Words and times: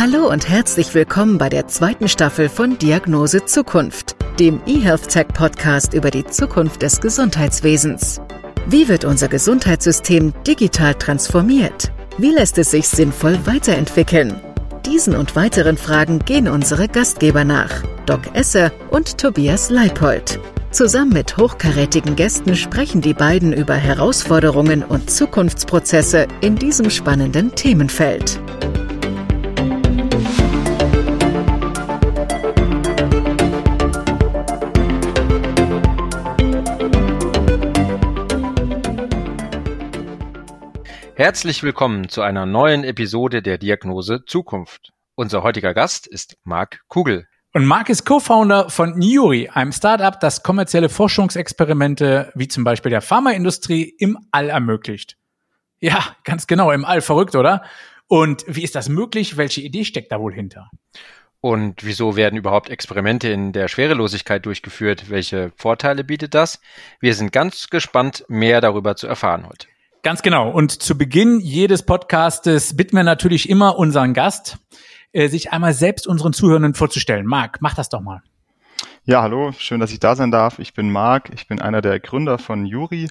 Hallo 0.00 0.30
und 0.30 0.48
herzlich 0.48 0.94
willkommen 0.94 1.38
bei 1.38 1.48
der 1.48 1.66
zweiten 1.66 2.06
Staffel 2.06 2.48
von 2.48 2.78
Diagnose 2.78 3.44
Zukunft, 3.46 4.14
dem 4.38 4.60
eHealth 4.64 5.08
Tech 5.08 5.26
Podcast 5.34 5.92
über 5.92 6.12
die 6.12 6.24
Zukunft 6.24 6.82
des 6.82 7.00
Gesundheitswesens. 7.00 8.20
Wie 8.68 8.86
wird 8.86 9.04
unser 9.04 9.26
Gesundheitssystem 9.26 10.32
digital 10.46 10.94
transformiert? 10.94 11.90
Wie 12.16 12.30
lässt 12.30 12.58
es 12.58 12.70
sich 12.70 12.86
sinnvoll 12.86 13.40
weiterentwickeln? 13.44 14.40
Diesen 14.86 15.16
und 15.16 15.34
weiteren 15.34 15.76
Fragen 15.76 16.20
gehen 16.20 16.46
unsere 16.46 16.86
Gastgeber 16.86 17.42
nach, 17.42 17.82
Doc 18.06 18.20
Esser 18.34 18.70
und 18.90 19.18
Tobias 19.18 19.68
Leipold. 19.68 20.38
Zusammen 20.70 21.12
mit 21.12 21.36
hochkarätigen 21.38 22.14
Gästen 22.14 22.54
sprechen 22.54 23.00
die 23.00 23.14
beiden 23.14 23.52
über 23.52 23.74
Herausforderungen 23.74 24.84
und 24.84 25.10
Zukunftsprozesse 25.10 26.28
in 26.40 26.54
diesem 26.54 26.88
spannenden 26.88 27.52
Themenfeld. 27.56 28.38
Herzlich 41.18 41.64
willkommen 41.64 42.08
zu 42.08 42.22
einer 42.22 42.46
neuen 42.46 42.84
Episode 42.84 43.42
der 43.42 43.58
Diagnose 43.58 44.24
Zukunft. 44.24 44.92
Unser 45.16 45.42
heutiger 45.42 45.74
Gast 45.74 46.06
ist 46.06 46.36
Marc 46.44 46.78
Kugel. 46.86 47.26
Und 47.52 47.66
Marc 47.66 47.88
ist 47.88 48.04
Co-Founder 48.04 48.70
von 48.70 48.96
Nuri, 48.96 49.48
einem 49.48 49.72
Startup, 49.72 50.20
das 50.20 50.44
kommerzielle 50.44 50.88
Forschungsexperimente 50.88 52.30
wie 52.36 52.46
zum 52.46 52.62
Beispiel 52.62 52.90
der 52.90 53.00
Pharmaindustrie 53.00 53.96
im 53.98 54.16
All 54.30 54.48
ermöglicht. 54.48 55.16
Ja, 55.80 56.14
ganz 56.22 56.46
genau, 56.46 56.70
im 56.70 56.84
All 56.84 57.00
verrückt, 57.00 57.34
oder? 57.34 57.64
Und 58.06 58.44
wie 58.46 58.62
ist 58.62 58.76
das 58.76 58.88
möglich? 58.88 59.36
Welche 59.36 59.60
Idee 59.60 59.84
steckt 59.84 60.12
da 60.12 60.20
wohl 60.20 60.32
hinter? 60.32 60.70
Und 61.40 61.84
wieso 61.84 62.14
werden 62.14 62.36
überhaupt 62.36 62.70
Experimente 62.70 63.28
in 63.28 63.52
der 63.52 63.66
Schwerelosigkeit 63.66 64.46
durchgeführt? 64.46 65.10
Welche 65.10 65.50
Vorteile 65.56 66.04
bietet 66.04 66.34
das? 66.34 66.60
Wir 67.00 67.14
sind 67.14 67.32
ganz 67.32 67.70
gespannt, 67.70 68.24
mehr 68.28 68.60
darüber 68.60 68.94
zu 68.94 69.08
erfahren 69.08 69.48
heute. 69.48 69.66
Ganz 70.02 70.22
genau. 70.22 70.50
Und 70.50 70.70
zu 70.70 70.96
Beginn 70.96 71.40
jedes 71.40 71.82
Podcastes 71.82 72.76
bitten 72.76 72.96
wir 72.96 73.02
natürlich 73.02 73.48
immer 73.48 73.78
unseren 73.78 74.14
Gast, 74.14 74.58
äh, 75.12 75.28
sich 75.28 75.52
einmal 75.52 75.74
selbst 75.74 76.06
unseren 76.06 76.32
Zuhörenden 76.32 76.74
vorzustellen. 76.74 77.26
Marc, 77.26 77.58
mach 77.60 77.74
das 77.74 77.88
doch 77.88 78.00
mal. 78.00 78.22
Ja, 79.04 79.22
hallo, 79.22 79.52
schön, 79.58 79.80
dass 79.80 79.92
ich 79.92 79.98
da 79.98 80.14
sein 80.14 80.30
darf. 80.30 80.58
Ich 80.60 80.74
bin 80.74 80.90
Marc, 80.90 81.30
ich 81.34 81.48
bin 81.48 81.60
einer 81.60 81.80
der 81.80 81.98
Gründer 81.98 82.38
von 82.38 82.64
Juri, 82.64 83.08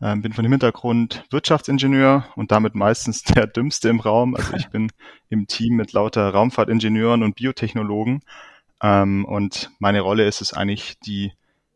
äh, 0.00 0.16
bin 0.16 0.32
von 0.32 0.44
dem 0.44 0.52
Hintergrund 0.52 1.24
Wirtschaftsingenieur 1.30 2.26
und 2.36 2.50
damit 2.50 2.74
meistens 2.74 3.22
der 3.24 3.46
dümmste 3.46 3.90
im 3.90 4.00
Raum. 4.00 4.34
Also 4.34 4.54
ich 4.54 4.68
bin 4.70 4.90
im 5.28 5.46
Team 5.46 5.74
mit 5.74 5.92
lauter 5.92 6.30
Raumfahrtingenieuren 6.30 7.22
und 7.22 7.36
Biotechnologen. 7.36 8.20
Ähm, 8.82 9.26
und 9.26 9.70
meine 9.80 10.00
Rolle 10.00 10.26
ist 10.26 10.40
es 10.40 10.54
eigentlich, 10.54 10.98
die 11.00 11.32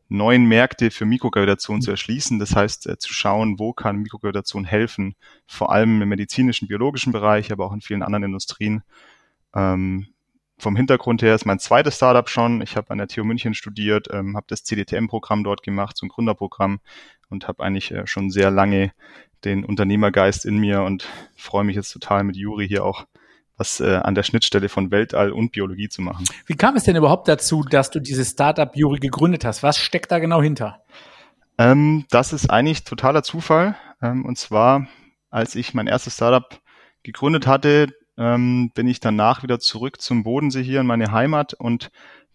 neuen 0.08 0.44
Märkte 0.46 0.90
für 0.90 1.04
Mikrogravitation 1.04 1.82
zu 1.82 1.90
erschließen. 1.90 2.38
Das 2.38 2.54
heißt, 2.54 2.86
äh, 2.86 2.98
zu 2.98 3.12
schauen, 3.12 3.58
wo 3.58 3.72
kann 3.72 3.98
Mikrogravitation 3.98 4.64
helfen, 4.64 5.14
vor 5.46 5.72
allem 5.72 6.02
im 6.02 6.08
medizinischen, 6.08 6.68
biologischen 6.68 7.12
Bereich, 7.12 7.52
aber 7.52 7.66
auch 7.66 7.72
in 7.72 7.80
vielen 7.80 8.02
anderen 8.02 8.24
Industrien. 8.24 8.82
Ähm, 9.54 10.06
vom 10.58 10.76
Hintergrund 10.76 11.22
her 11.22 11.34
ist 11.34 11.44
mein 11.44 11.58
zweites 11.58 11.96
Startup 11.96 12.28
schon. 12.28 12.62
Ich 12.62 12.76
habe 12.76 12.90
an 12.90 12.98
der 12.98 13.08
TU 13.08 13.24
München 13.24 13.54
studiert, 13.54 14.08
ähm, 14.10 14.36
habe 14.36 14.46
das 14.48 14.64
CDTM-Programm 14.64 15.44
dort 15.44 15.62
gemacht, 15.62 15.96
so 15.96 16.06
ein 16.06 16.08
Gründerprogramm 16.08 16.80
und 17.28 17.46
habe 17.46 17.62
eigentlich 17.62 17.90
äh, 17.90 18.06
schon 18.06 18.30
sehr 18.30 18.50
lange 18.50 18.92
den 19.44 19.64
Unternehmergeist 19.64 20.46
in 20.46 20.56
mir 20.58 20.82
und 20.82 21.06
freue 21.36 21.64
mich 21.64 21.76
jetzt 21.76 21.92
total 21.92 22.24
mit 22.24 22.36
Juri 22.36 22.66
hier 22.66 22.84
auch 22.84 23.06
was 23.56 23.80
äh, 23.80 23.96
an 23.96 24.14
der 24.14 24.22
Schnittstelle 24.22 24.68
von 24.68 24.90
Weltall 24.90 25.32
und 25.32 25.52
Biologie 25.52 25.88
zu 25.88 26.02
machen. 26.02 26.24
Wie 26.46 26.56
kam 26.56 26.76
es 26.76 26.84
denn 26.84 26.96
überhaupt 26.96 27.28
dazu, 27.28 27.62
dass 27.62 27.90
du 27.90 28.00
dieses 28.00 28.30
Startup 28.30 28.74
Juri 28.74 28.98
gegründet 28.98 29.44
hast? 29.44 29.62
Was 29.62 29.78
steckt 29.78 30.12
da 30.12 30.18
genau 30.18 30.42
hinter? 30.42 30.82
Ähm, 31.58 32.04
das 32.10 32.32
ist 32.32 32.50
eigentlich 32.50 32.84
totaler 32.84 33.22
Zufall. 33.22 33.76
Ähm, 34.02 34.24
und 34.24 34.36
zwar, 34.38 34.86
als 35.30 35.54
ich 35.54 35.74
mein 35.74 35.86
erstes 35.86 36.14
Startup 36.14 36.60
gegründet 37.02 37.46
hatte, 37.46 37.88
ähm, 38.18 38.70
bin 38.74 38.88
ich 38.88 39.00
danach 39.00 39.42
wieder 39.42 39.58
zurück 39.58 40.00
zum 40.00 40.22
Bodensee 40.22 40.62
hier 40.62 40.80
in 40.80 40.86
meine 40.86 41.12
Heimat 41.12 41.54
und 41.54 41.90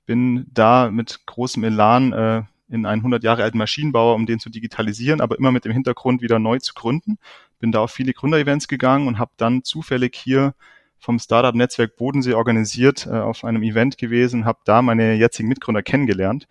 bin 0.06 0.47
da 0.51 0.90
mit 0.91 1.25
großem 1.25 1.63
Elan 1.63 2.13
äh, 2.13 2.44
in 2.69 2.85
einen 2.85 3.01
100 3.01 3.24
Jahre 3.24 3.44
alten 3.44 3.57
Maschinenbauer, 3.57 4.16
um 4.16 4.25
den 4.25 4.40
zu 4.40 4.50
digitalisieren, 4.50 5.22
aber 5.22 5.38
immer 5.38 5.51
mit 5.51 5.66
dem 5.66 5.72
Hintergrund 5.74 6.22
wieder 6.22 6.40
neu 6.40 6.59
zu 6.59 6.74
gründen. 6.74 7.18
Bin 7.59 7.72
da 7.72 7.79
auf 7.81 7.91
viele 7.91 8.13
Gründerevents 8.13 8.68
gegangen 8.68 9.07
und 9.07 9.19
habe 9.19 9.31
dann 9.38 9.63
zufällig 9.63 10.16
hier 10.16 10.53
vom 11.01 11.17
Startup-Netzwerk 11.17 11.97
Bodensee 11.97 12.35
organisiert, 12.35 13.07
äh, 13.07 13.09
auf 13.09 13.44
einem 13.44 13.63
Event 13.63 13.97
gewesen, 13.97 14.45
habe 14.45 14.59
da 14.66 14.81
meine 14.81 15.16
jetzigen 15.16 15.50
Mitgründer 15.50 15.81
kennengelernt. 15.81 16.47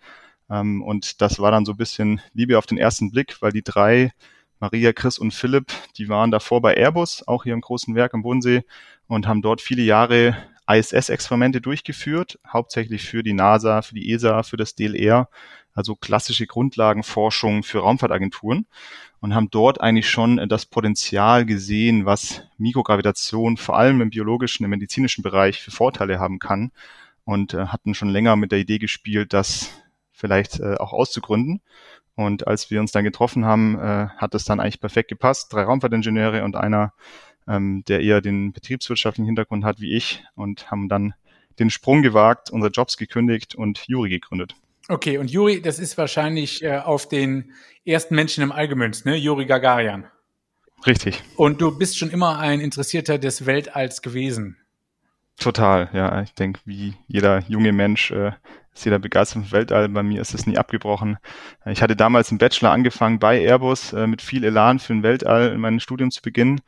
Ähm, 0.49 0.83
und 0.83 1.21
das 1.21 1.39
war 1.39 1.51
dann 1.51 1.65
so 1.65 1.71
ein 1.71 1.77
bisschen 1.77 2.21
Liebe 2.33 2.57
auf 2.57 2.65
den 2.65 2.77
ersten 2.77 3.11
Blick, 3.11 3.41
weil 3.41 3.53
die 3.53 3.63
drei, 3.63 4.11
Maria, 4.59 4.91
Chris 4.91 5.17
und 5.17 5.33
Philipp, 5.33 5.71
die 5.97 6.09
waren 6.09 6.31
davor 6.31 6.61
bei 6.61 6.75
Airbus, 6.75 7.25
auch 7.27 7.45
hier 7.45 7.53
im 7.53 7.61
großen 7.61 7.95
Werk 7.95 8.13
am 8.13 8.23
Bodensee, 8.23 8.63
und 9.07 9.25
haben 9.25 9.41
dort 9.41 9.61
viele 9.61 9.83
Jahre 9.83 10.35
ISS-Experimente 10.69 11.61
durchgeführt, 11.61 12.37
hauptsächlich 12.47 13.03
für 13.03 13.23
die 13.23 13.33
NASA, 13.33 13.81
für 13.81 13.95
die 13.95 14.11
ESA, 14.11 14.43
für 14.43 14.57
das 14.57 14.75
DLR, 14.75 15.29
also 15.73 15.95
klassische 15.95 16.45
Grundlagenforschung 16.45 17.63
für 17.63 17.79
Raumfahrtagenturen 17.79 18.67
und 19.21 19.35
haben 19.35 19.49
dort 19.49 19.79
eigentlich 19.79 20.09
schon 20.09 20.37
äh, 20.39 20.47
das 20.47 20.65
Potenzial 20.65 21.45
gesehen, 21.45 22.05
was 22.05 22.43
Mikrogravitation 22.57 23.55
vor 23.55 23.77
allem 23.77 24.01
im 24.01 24.09
biologischen, 24.09 24.65
im 24.65 24.71
medizinischen 24.71 25.21
Bereich 25.21 25.61
für 25.61 25.71
Vorteile 25.71 26.19
haben 26.19 26.39
kann 26.39 26.71
und 27.23 27.53
äh, 27.53 27.67
hatten 27.67 27.93
schon 27.93 28.09
länger 28.09 28.35
mit 28.35 28.51
der 28.51 28.59
Idee 28.59 28.79
gespielt, 28.79 29.31
das 29.31 29.69
vielleicht 30.11 30.59
äh, 30.59 30.75
auch 30.75 30.91
auszugründen. 30.91 31.61
Und 32.15 32.45
als 32.47 32.69
wir 32.69 32.81
uns 32.81 32.91
dann 32.91 33.03
getroffen 33.03 33.45
haben, 33.45 33.79
äh, 33.79 34.07
hat 34.17 34.35
es 34.35 34.43
dann 34.43 34.59
eigentlich 34.59 34.81
perfekt 34.81 35.09
gepasst. 35.09 35.53
Drei 35.53 35.63
Raumfahrtingenieure 35.63 36.43
und 36.43 36.55
einer, 36.55 36.93
ähm, 37.47 37.83
der 37.87 38.01
eher 38.01 38.21
den 38.21 38.51
betriebswirtschaftlichen 38.51 39.27
Hintergrund 39.27 39.63
hat 39.63 39.79
wie 39.79 39.95
ich 39.95 40.23
und 40.35 40.69
haben 40.69 40.89
dann 40.89 41.13
den 41.59 41.69
Sprung 41.69 42.01
gewagt, 42.01 42.49
unsere 42.49 42.71
Jobs 42.71 42.97
gekündigt 42.97 43.55
und 43.55 43.87
Juri 43.87 44.09
gegründet. 44.09 44.55
Okay, 44.91 45.17
und 45.17 45.31
Juri, 45.31 45.61
das 45.61 45.79
ist 45.79 45.97
wahrscheinlich 45.97 46.61
äh, 46.63 46.77
auf 46.77 47.07
den 47.07 47.53
ersten 47.85 48.13
Menschen 48.13 48.43
im 48.43 48.51
Allgemünzt, 48.51 49.05
ne? 49.05 49.15
Juri 49.15 49.45
Gagarian. 49.45 50.05
Richtig. 50.85 51.23
Und 51.37 51.61
du 51.61 51.77
bist 51.77 51.97
schon 51.97 52.09
immer 52.09 52.39
ein 52.39 52.59
Interessierter 52.59 53.17
des 53.17 53.45
Weltalls 53.45 54.01
gewesen. 54.01 54.57
Total, 55.37 55.89
ja. 55.93 56.21
Ich 56.23 56.33
denke, 56.33 56.59
wie 56.65 56.93
jeder 57.07 57.39
junge 57.47 57.71
Mensch 57.71 58.11
äh, 58.11 58.33
ist 58.73 58.83
jeder 58.83 58.99
begeistert 58.99 59.43
vom 59.43 59.51
Weltall. 59.53 59.87
Bei 59.87 60.03
mir 60.03 60.19
ist 60.19 60.33
es 60.33 60.45
nie 60.45 60.57
abgebrochen. 60.57 61.19
Ich 61.65 61.81
hatte 61.81 61.95
damals 61.95 62.29
im 62.29 62.37
Bachelor 62.37 62.71
angefangen 62.71 63.17
bei 63.17 63.39
Airbus 63.39 63.93
äh, 63.93 64.07
mit 64.07 64.21
viel 64.21 64.43
Elan 64.43 64.79
für 64.79 64.91
ein 64.91 65.03
Weltall 65.03 65.53
in 65.53 65.61
meinem 65.61 65.79
Studium 65.79 66.11
zu 66.11 66.21
beginnen. 66.21 66.59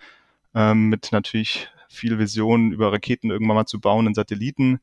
Ähm, 0.55 0.87
mit 0.87 1.11
natürlich 1.11 1.67
viel 1.89 2.17
Visionen 2.19 2.71
über 2.71 2.93
Raketen 2.93 3.31
irgendwann 3.31 3.57
mal 3.57 3.65
zu 3.65 3.81
bauen 3.81 4.07
und 4.07 4.15
Satelliten 4.15 4.79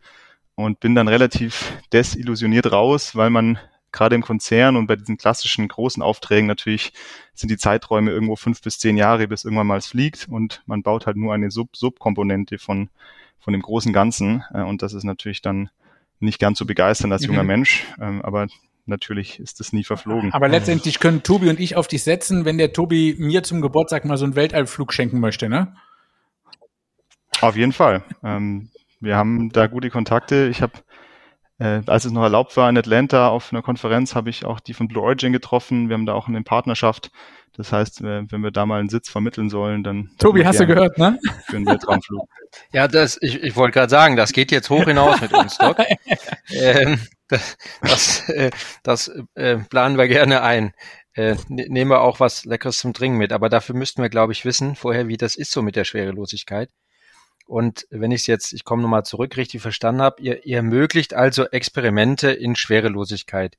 und 0.65 0.81
bin 0.81 0.95
dann 0.95 1.09
relativ 1.09 1.73
desillusioniert 1.93 2.71
raus, 2.73 3.17
weil 3.17 3.31
man 3.31 3.59
gerade 3.93 4.15
im 4.15 4.23
Konzern 4.23 4.77
und 4.77 4.87
bei 4.87 4.97
diesen 4.97 5.17
klassischen 5.17 5.67
großen 5.67 6.03
Aufträgen 6.03 6.47
natürlich 6.47 6.93
sind 7.35 7.51
die 7.51 7.57
Zeiträume 7.57 8.11
irgendwo 8.11 8.37
fünf 8.37 8.63
bis 8.63 8.79
zehn 8.79 8.97
Jahre, 8.97 9.27
bis 9.27 9.45
irgendwann 9.45 9.67
mal 9.67 9.79
es 9.79 9.89
fliegt 9.89 10.29
und 10.31 10.63
man 10.67 10.83
baut 10.83 11.07
halt 11.07 11.17
nur 11.17 11.35
eine 11.35 11.51
Sub-Subkomponente 11.51 12.59
von, 12.59 12.89
von 13.39 13.53
dem 13.53 13.63
großen 13.63 13.93
Ganzen 13.93 14.45
äh, 14.55 14.63
und 14.63 14.83
das 14.83 14.93
ist 14.93 15.05
natürlich 15.05 15.43
dann 15.43 15.71
nicht 16.21 16.39
ganz 16.39 16.59
so 16.59 16.67
begeisternd 16.67 17.13
als 17.13 17.25
junger 17.25 17.43
mhm. 17.43 17.49
Mensch, 17.49 17.85
ähm, 18.01 18.23
aber 18.23 18.47
natürlich 18.87 19.41
ist 19.41 19.61
das 19.61 19.73
nie 19.73 19.85
verflogen. 19.85 20.33
Aber 20.33 20.49
letztendlich 20.49 21.01
können 21.01 21.23
Tobi 21.23 21.49
und 21.49 21.59
ich 21.59 21.77
auf 21.77 21.89
dich 21.89 22.03
setzen, 22.03 22.45
wenn 22.45 22.59
der 22.59 22.73
Tobi 22.73 23.17
mir 23.19 23.43
zum 23.43 23.61
Geburtstag 23.61 24.05
mal 24.05 24.19
so 24.19 24.25
einen 24.25 24.37
Weltallflug 24.37 24.93
schenken 24.93 25.21
möchte, 25.21 25.49
ne? 25.49 25.75
Auf 27.41 27.57
jeden 27.57 27.73
Fall. 27.73 28.05
Ähm, 28.23 28.69
wir 29.01 29.17
haben 29.17 29.51
da 29.51 29.67
gute 29.67 29.91
Kontakte. 29.91 30.49
Ich 30.49 30.63
habe, 30.63 30.73
äh, 31.59 31.83
als 31.87 32.05
es 32.05 32.13
noch 32.13 32.23
erlaubt 32.23 32.57
war 32.57 32.69
in 32.69 32.79
Atlanta 32.79 33.29
auf 33.29 33.53
einer 33.53 33.63
Konferenz, 33.63 34.15
habe 34.15 34.31
ich 34.31 34.45
auch 34.45 34.61
die 34.61 34.75
von 34.75 34.89
Blue 34.89 35.03
Origin 35.03 35.33
getroffen. 35.33 35.89
Wir 35.89 35.95
haben 35.95 36.07
da 36.07 36.15
auch 36.15 36.29
eine 36.29 36.43
Partnerschaft. 36.43 37.11
Das 37.57 37.73
heißt, 37.73 38.03
äh, 38.03 38.31
wenn 38.31 38.43
wir 38.43 38.51
da 38.53 38.65
mal 38.65 38.81
einen 38.81 38.89
Sitz 38.89 39.09
vermitteln 39.09 39.51
sollen, 39.51 39.83
dann. 39.83 40.11
Tobi, 40.19 40.45
hast 40.45 40.61
du 40.61 40.67
gehört, 40.67 40.99
ne? 40.99 41.19
Für 41.47 41.57
einen 41.57 41.67
Weltraumflug. 41.67 42.29
Ja, 42.73 42.89
das, 42.89 43.17
ich, 43.21 43.41
ich 43.45 43.55
wollte 43.55 43.75
gerade 43.75 43.91
sagen, 43.91 44.17
das 44.17 44.33
geht 44.33 44.51
jetzt 44.51 44.71
hoch 44.71 44.85
hinaus 44.85 45.21
mit 45.21 45.33
uns, 45.33 45.57
Doc. 45.57 45.79
ähm, 46.51 47.01
das 47.29 47.57
das, 47.81 48.29
äh, 48.29 48.51
das 48.83 49.09
äh, 49.35 49.59
planen 49.59 49.99
wir 49.99 50.09
gerne 50.09 50.43
ein. 50.43 50.73
Äh, 51.15 51.37
ne, 51.49 51.67
nehmen 51.69 51.93
wir 51.93 52.01
auch 52.01 52.19
was 52.19 52.45
Leckeres 52.45 52.79
zum 52.79 52.93
Trinken 52.93 53.19
mit. 53.19 53.33
Aber 53.33 53.49
dafür 53.49 53.77
müssten 53.77 54.03
wir, 54.03 54.09
glaube 54.09 54.33
ich, 54.33 54.45
wissen 54.45 54.75
vorher, 54.75 55.07
wie 55.07 55.17
das 55.17 55.37
ist 55.37 55.53
so 55.53 55.63
mit 55.63 55.77
der 55.77 55.85
Schwerelosigkeit. 55.85 56.71
Und 57.51 57.89
wenn 57.91 58.13
ich 58.13 58.21
es 58.21 58.27
jetzt, 58.29 58.53
ich 58.53 58.63
komme 58.63 58.81
nochmal 58.81 59.05
zurück, 59.05 59.37
richtig 59.37 59.61
verstanden 59.61 60.03
habe, 60.03 60.23
ihr, 60.23 60.47
ihr 60.47 60.59
ermöglicht 60.59 61.15
also 61.15 61.49
Experimente 61.49 62.31
in 62.31 62.55
Schwerelosigkeit. 62.55 63.59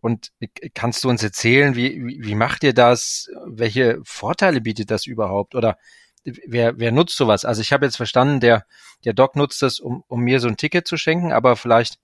Und 0.00 0.32
kannst 0.74 1.04
du 1.04 1.08
uns 1.08 1.22
erzählen, 1.22 1.76
wie, 1.76 2.04
wie, 2.04 2.24
wie 2.24 2.34
macht 2.34 2.64
ihr 2.64 2.74
das? 2.74 3.30
Welche 3.46 4.00
Vorteile 4.02 4.60
bietet 4.60 4.90
das 4.90 5.06
überhaupt? 5.06 5.54
Oder 5.54 5.78
wer, 6.24 6.80
wer 6.80 6.90
nutzt 6.90 7.16
sowas? 7.16 7.44
Also 7.44 7.60
ich 7.60 7.72
habe 7.72 7.84
jetzt 7.86 7.96
verstanden, 7.96 8.40
der, 8.40 8.66
der 9.04 9.12
Doc 9.12 9.36
nutzt 9.36 9.62
das, 9.62 9.78
um, 9.78 10.02
um 10.08 10.22
mir 10.22 10.40
so 10.40 10.48
ein 10.48 10.56
Ticket 10.56 10.88
zu 10.88 10.96
schenken, 10.96 11.30
aber 11.30 11.54
vielleicht 11.54 12.00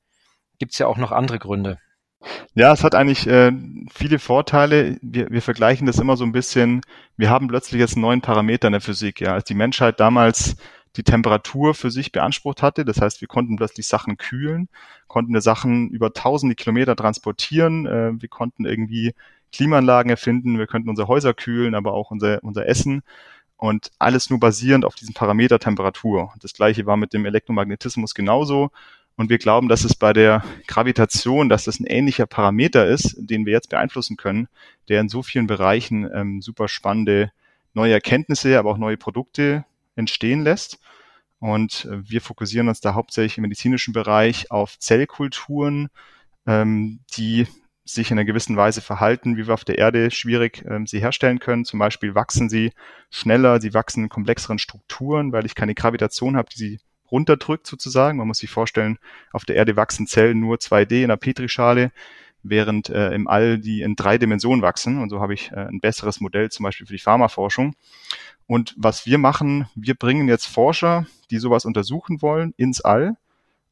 gibt's 0.61 0.79
ja 0.79 0.87
auch 0.87 0.99
noch 0.99 1.11
andere 1.11 1.41
Gründe. 1.41 1.79
Ja, 2.55 2.73
es 2.73 2.85
hat 2.85 2.95
eigentlich 2.95 3.27
äh, 3.27 3.51
viele 3.93 4.21
Vorteile. 4.21 4.99
Wir, 5.03 5.31
wir 5.31 5.43
vergleichen 5.43 5.89
das 5.89 5.99
immer 5.99 6.17
so 6.17 6.23
ein 6.23 6.33
bisschen. 6.33 6.83
Wir 7.17 7.31
haben 7.31 7.49
plötzlich 7.49 7.81
jetzt 7.81 7.95
einen 7.95 8.03
neuen 8.03 8.21
Parameter 8.21 8.69
in 8.69 8.73
der 8.73 8.81
Physik. 8.81 9.21
Ja, 9.21 9.35
als 9.35 9.45
die 9.45 9.55
Menschheit 9.55 9.99
damals 9.99 10.57
die 10.97 11.03
Temperatur 11.03 11.75
für 11.75 11.91
sich 11.91 12.13
beansprucht 12.13 12.63
hatte, 12.63 12.85
das 12.85 13.01
heißt, 13.01 13.21
wir 13.21 13.29
konnten 13.29 13.57
plötzlich 13.57 13.87
Sachen 13.87 14.17
kühlen, 14.17 14.69
konnten 15.07 15.33
wir 15.33 15.41
Sachen 15.41 15.91
über 15.91 16.13
tausende 16.13 16.55
Kilometer 16.55 16.97
transportieren, 16.97 17.87
äh, 17.87 18.13
wir 18.21 18.29
konnten 18.29 18.65
irgendwie 18.65 19.15
Klimaanlagen 19.53 20.11
erfinden, 20.11 20.59
wir 20.59 20.67
könnten 20.67 20.89
unsere 20.89 21.09
Häuser 21.09 21.35
kühlen, 21.35 21.75
aber 21.75 21.93
auch 21.93 22.11
unser, 22.11 22.43
unser 22.43 22.67
Essen 22.67 23.03
und 23.57 23.91
alles 23.99 24.31
nur 24.31 24.41
basierend 24.41 24.85
auf 24.85 24.95
diesem 24.95 25.15
Parameter 25.15 25.59
Temperatur. 25.59 26.33
Das 26.41 26.55
gleiche 26.55 26.87
war 26.87 26.97
mit 26.97 27.13
dem 27.13 27.27
Elektromagnetismus 27.27 28.15
genauso. 28.15 28.71
Und 29.17 29.31
wir 29.31 29.39
glauben, 29.39 29.69
dass 29.69 29.83
es 29.83 29.97
bei 29.97 30.13
der 30.13 30.45
Gravitation, 30.69 31.49
dass 31.49 31.65
das 31.65 31.81
ein 31.81 31.87
ähnlicher 31.87 32.27
Parameter 32.27 32.87
ist, 32.87 33.17
den 33.19 33.47
wir 33.47 33.53
jetzt 33.53 33.69
beeinflussen 33.69 34.17
können, 34.17 34.47
der 34.89 35.01
in 35.01 35.09
so 35.09 35.25
vielen 35.25 35.49
Bereichen 35.49 36.09
ähm, 36.15 36.41
super 36.41 36.69
spannende 36.69 37.33
neue 37.75 37.95
Erkenntnisse, 37.95 38.57
aber 38.57 38.71
auch 38.71 38.79
neue 38.79 38.97
Produkte 38.97 39.65
entstehen 39.99 40.43
lässt. 40.43 40.79
Und 41.41 41.85
äh, 41.85 42.09
wir 42.09 42.21
fokussieren 42.21 42.69
uns 42.69 42.81
da 42.81 42.95
hauptsächlich 42.95 43.39
im 43.39 43.43
medizinischen 43.43 43.93
Bereich 43.93 44.51
auf 44.51 44.79
Zellkulturen, 44.79 45.89
ähm, 46.47 47.01
die 47.17 47.47
sich 47.85 48.11
in 48.11 48.19
einer 48.19 48.27
gewissen 48.27 48.57
Weise 48.57 48.81
verhalten, 48.81 49.37
wie 49.37 49.47
wir 49.47 49.55
auf 49.55 49.65
der 49.65 49.79
Erde 49.79 50.11
schwierig 50.11 50.65
ähm, 50.69 50.87
sie 50.87 51.01
herstellen 51.01 51.39
können. 51.39 51.65
Zum 51.65 51.79
Beispiel 51.79 52.15
wachsen 52.15 52.51
sie 52.51 52.73
schneller, 53.11 53.61
sie 53.61 53.73
wachsen 53.73 54.05
in 54.05 54.09
komplexeren 54.09 54.59
Strukturen, 54.59 55.33
weil 55.33 55.47
ich 55.47 55.55
keine 55.55 55.75
Gravitation 55.75 56.37
habe, 56.37 56.49
die 56.51 56.59
sie 56.59 56.81
runterdrückt 57.11 57.67
sozusagen. 57.67 58.19
Man 58.19 58.29
muss 58.29 58.39
sich 58.39 58.51
vorstellen, 58.51 58.99
auf 59.33 59.45
der 59.45 59.57
Erde 59.57 59.77
wachsen 59.77 60.07
Zellen 60.07 60.41
nur 60.41 60.57
2D 60.57 60.99
in 60.99 61.05
einer 61.05 61.17
Petrischale, 61.17 61.93
während 62.43 62.89
äh, 62.89 63.11
im 63.13 63.29
All 63.29 63.59
die 63.59 63.83
in 63.83 63.97
drei 63.97 64.19
Dimensionen 64.19 64.63
wachsen. 64.63 65.01
Und 65.01 65.11
so 65.11 65.21
habe 65.21 65.35
ich 65.35 65.51
äh, 65.53 65.67
ein 65.67 65.81
besseres 65.81 66.21
Modell 66.21 66.51
zum 66.51 66.65
Beispiel 66.65 66.87
für 66.87 66.95
die 66.95 66.99
Pharmaforschung. 66.99 67.75
Und 68.47 68.75
was 68.79 69.07
wir 69.07 69.19
machen, 69.19 69.69
wir 69.75 69.95
bringen 69.95 70.29
jetzt 70.29 70.47
Forscher, 70.47 71.07
die 71.31 71.39
sowas 71.39 71.65
untersuchen 71.65 72.23
wollen, 72.23 72.55
ins 72.57 72.81
All. 72.81 73.17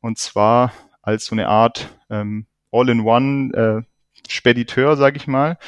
Und 0.00 0.18
zwar 0.18 0.72
als 1.02 1.26
so 1.26 1.34
eine 1.34 1.48
Art 1.48 1.88
ähm, 2.10 2.46
All-in-One 2.72 3.54
äh, 3.54 3.82
Spediteur, 4.28 4.96
sage 4.96 5.16
ich 5.16 5.26
mal. 5.26 5.58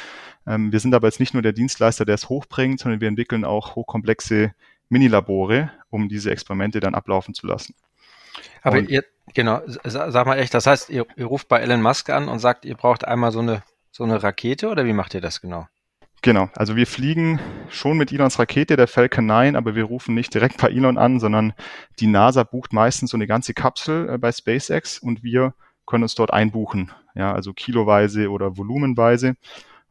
Ähm, 0.45 0.71
wir 0.71 0.79
sind 0.79 0.93
aber 0.93 1.07
jetzt 1.07 1.19
nicht 1.19 1.33
nur 1.33 1.43
der 1.43 1.53
Dienstleister, 1.53 2.05
der 2.05 2.15
es 2.15 2.29
hochbringt, 2.29 2.79
sondern 2.79 3.01
wir 3.01 3.07
entwickeln 3.07 3.45
auch 3.45 3.75
hochkomplexe 3.75 4.53
Minilabore, 4.89 5.71
um 5.89 6.09
diese 6.09 6.31
Experimente 6.31 6.79
dann 6.79 6.95
ablaufen 6.95 7.33
zu 7.33 7.47
lassen. 7.47 7.75
Aber 8.61 8.77
und, 8.77 8.89
ihr, 8.89 9.03
genau, 9.33 9.61
sag 9.83 10.25
mal 10.25 10.37
echt, 10.37 10.53
das 10.53 10.67
heißt, 10.67 10.89
ihr, 10.89 11.05
ihr 11.15 11.25
ruft 11.25 11.47
bei 11.47 11.59
Elon 11.59 11.81
Musk 11.81 12.09
an 12.09 12.27
und 12.27 12.39
sagt, 12.39 12.65
ihr 12.65 12.75
braucht 12.75 13.05
einmal 13.05 13.31
so 13.31 13.39
eine, 13.39 13.63
so 13.91 14.03
eine 14.03 14.21
Rakete 14.21 14.69
oder 14.69 14.85
wie 14.85 14.93
macht 14.93 15.13
ihr 15.13 15.21
das 15.21 15.41
genau? 15.41 15.67
Genau, 16.21 16.49
also 16.53 16.75
wir 16.75 16.85
fliegen 16.85 17.39
schon 17.69 17.97
mit 17.97 18.11
Elons 18.11 18.39
Rakete, 18.39 18.75
der 18.75 18.87
Falcon 18.87 19.25
9, 19.25 19.55
aber 19.55 19.75
wir 19.75 19.85
rufen 19.85 20.15
nicht 20.15 20.33
direkt 20.33 20.57
bei 20.57 20.67
Elon 20.67 20.97
an, 20.97 21.19
sondern 21.19 21.53
die 21.99 22.07
NASA 22.07 22.43
bucht 22.43 22.73
meistens 22.73 23.11
so 23.11 23.17
eine 23.17 23.27
ganze 23.27 23.53
Kapsel 23.53 24.09
äh, 24.09 24.17
bei 24.17 24.31
SpaceX 24.31 24.99
und 24.99 25.23
wir 25.23 25.53
können 25.85 26.03
uns 26.03 26.15
dort 26.15 26.33
einbuchen, 26.33 26.91
ja, 27.15 27.33
also 27.33 27.53
kiloweise 27.53 28.29
oder 28.29 28.57
volumenweise. 28.57 29.35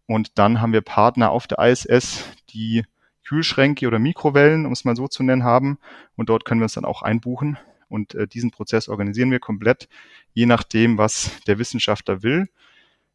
Und 0.06 0.38
dann 0.38 0.61
haben 0.61 0.73
wir 0.73 0.81
Partner 0.81 1.31
auf 1.31 1.46
der 1.46 1.58
ISS, 1.58 2.25
die 2.50 2.85
Kühlschränke 3.26 3.87
oder 3.87 3.99
Mikrowellen, 3.99 4.64
um 4.64 4.73
es 4.73 4.85
mal 4.85 4.96
so 4.96 5.08
zu 5.08 5.23
nennen, 5.23 5.44
haben. 5.44 5.79
Und 6.17 6.31
dort 6.31 6.44
können 6.44 6.61
wir 6.61 6.64
uns 6.64 6.73
dann 6.73 6.87
auch 6.87 7.02
einbuchen. 7.02 7.58
Und 7.88 8.14
äh, 8.14 8.26
diesen 8.26 8.50
Prozess 8.50 8.88
organisieren 8.88 9.31
wir 9.31 9.40
komplett, 9.40 9.88
je 10.35 10.46
nachdem, 10.46 10.99
was 10.99 11.31
der 11.46 11.58
Wissenschaftler 11.58 12.23
will. 12.23 12.49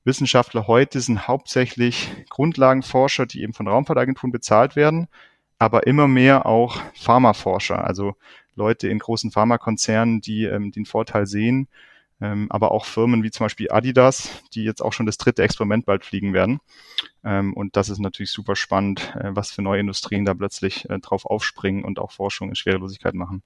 Wissenschaftler 0.03 0.67
heute 0.67 0.99
sind 0.99 1.27
hauptsächlich 1.27 2.11
Grundlagenforscher, 2.29 3.25
die 3.25 3.41
eben 3.41 3.53
von 3.53 3.67
Raumfahrtagenturen 3.67 4.31
bezahlt 4.31 4.75
werden, 4.75 5.07
aber 5.59 5.87
immer 5.87 6.07
mehr 6.07 6.45
auch 6.45 6.81
Pharmaforscher, 6.93 7.83
also 7.83 8.15
Leute 8.55 8.89
in 8.89 8.99
großen 8.99 9.31
Pharmakonzernen, 9.31 10.21
die 10.21 10.43
ähm, 10.43 10.71
den 10.71 10.85
Vorteil 10.85 11.25
sehen, 11.25 11.67
ähm, 12.21 12.47
aber 12.49 12.71
auch 12.71 12.85
Firmen 12.85 13.23
wie 13.23 13.31
zum 13.31 13.45
Beispiel 13.45 13.71
Adidas, 13.71 14.43
die 14.53 14.63
jetzt 14.63 14.81
auch 14.81 14.93
schon 14.93 15.05
das 15.05 15.17
dritte 15.17 15.43
Experiment 15.43 15.85
bald 15.85 16.05
fliegen 16.05 16.33
werden. 16.33 16.59
Ähm, 17.23 17.53
und 17.53 17.75
das 17.75 17.89
ist 17.89 17.99
natürlich 17.99 18.31
super 18.31 18.55
spannend, 18.55 19.15
äh, 19.15 19.31
was 19.33 19.51
für 19.51 19.61
neue 19.61 19.79
Industrien 19.79 20.25
da 20.25 20.33
plötzlich 20.33 20.89
äh, 20.89 20.99
drauf 20.99 21.25
aufspringen 21.25 21.83
und 21.83 21.99
auch 21.99 22.11
Forschung 22.11 22.49
in 22.49 22.55
Schwerelosigkeit 22.55 23.13
machen. 23.13 23.41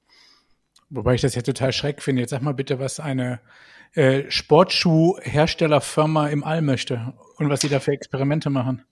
Wobei 0.90 1.16
ich 1.16 1.22
das 1.22 1.36
ja 1.36 1.42
total 1.42 1.74
schreck 1.74 2.02
finde. 2.02 2.22
Jetzt 2.22 2.32
sag 2.32 2.42
mal 2.42 2.54
bitte, 2.54 2.80
was 2.80 3.00
eine 3.00 3.40
äh, 3.94 4.24
Sportschuhherstellerfirma 4.30 6.28
im 6.28 6.44
All 6.44 6.62
möchte 6.62 7.14
und 7.38 7.50
was 7.50 7.62
sie 7.62 7.70
da 7.70 7.80
für 7.80 7.92
Experimente 7.92 8.50
machen. 8.50 8.84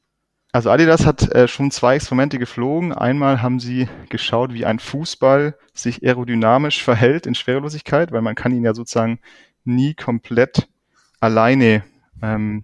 Also 0.52 0.70
Adidas 0.70 1.06
hat 1.06 1.34
äh, 1.36 1.50
schon 1.50 1.70
zwei 1.70 1.96
Experimente 1.96 2.40
geflogen. 2.40 2.94
Einmal 2.94 3.42
haben 3.42 3.60
sie 3.60 3.90
geschaut, 4.08 4.54
wie 4.54 4.66
ein 4.66 4.80
Fußball 4.80 5.58
sich 5.74 6.02
aerodynamisch 6.02 6.82
verhält 6.82 7.26
in 7.26 7.36
Schwerelosigkeit, 7.36 8.14
weil 8.14 8.22
man 8.22 8.36
kann 8.36 8.54
ihn 8.54 8.64
ja 8.64 8.74
sozusagen 8.74 9.20
nie 9.66 9.96
komplett 9.96 10.70
alleine 11.20 11.84
ähm, 12.22 12.64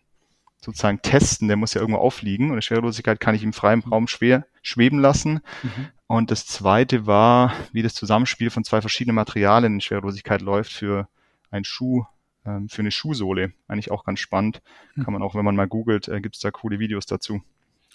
sozusagen 0.61 1.01
testen. 1.01 1.49
Der 1.49 1.57
muss 1.57 1.73
ja 1.73 1.81
irgendwo 1.81 1.99
aufliegen 1.99 2.49
und 2.49 2.55
in 2.55 2.61
Schwerelosigkeit 2.61 3.19
kann 3.19 3.35
ich 3.35 3.43
im 3.43 3.51
freien 3.51 3.81
Raum 3.81 4.07
schwer 4.07 4.45
schweben 4.61 4.99
lassen. 4.99 5.41
Mhm. 5.63 5.87
Und 6.11 6.29
das 6.29 6.45
zweite 6.45 7.07
war, 7.07 7.53
wie 7.71 7.83
das 7.83 7.93
Zusammenspiel 7.93 8.49
von 8.49 8.65
zwei 8.65 8.81
verschiedenen 8.81 9.15
Materialien 9.15 9.75
in 9.75 9.81
Schwerelosigkeit 9.81 10.41
läuft 10.41 10.73
für 10.73 11.07
einen 11.51 11.63
Schuh, 11.63 12.03
ähm, 12.45 12.67
für 12.67 12.81
eine 12.81 12.91
Schuhsohle. 12.91 13.53
Eigentlich 13.69 13.91
auch 13.91 14.03
ganz 14.03 14.19
spannend. 14.19 14.61
Mhm. 14.95 15.03
Kann 15.03 15.13
man 15.13 15.23
auch, 15.23 15.35
wenn 15.35 15.45
man 15.45 15.55
mal 15.55 15.67
googelt, 15.67 16.09
äh, 16.09 16.19
gibt 16.19 16.35
es 16.35 16.41
da 16.41 16.51
coole 16.51 16.79
Videos 16.79 17.05
dazu. 17.05 17.41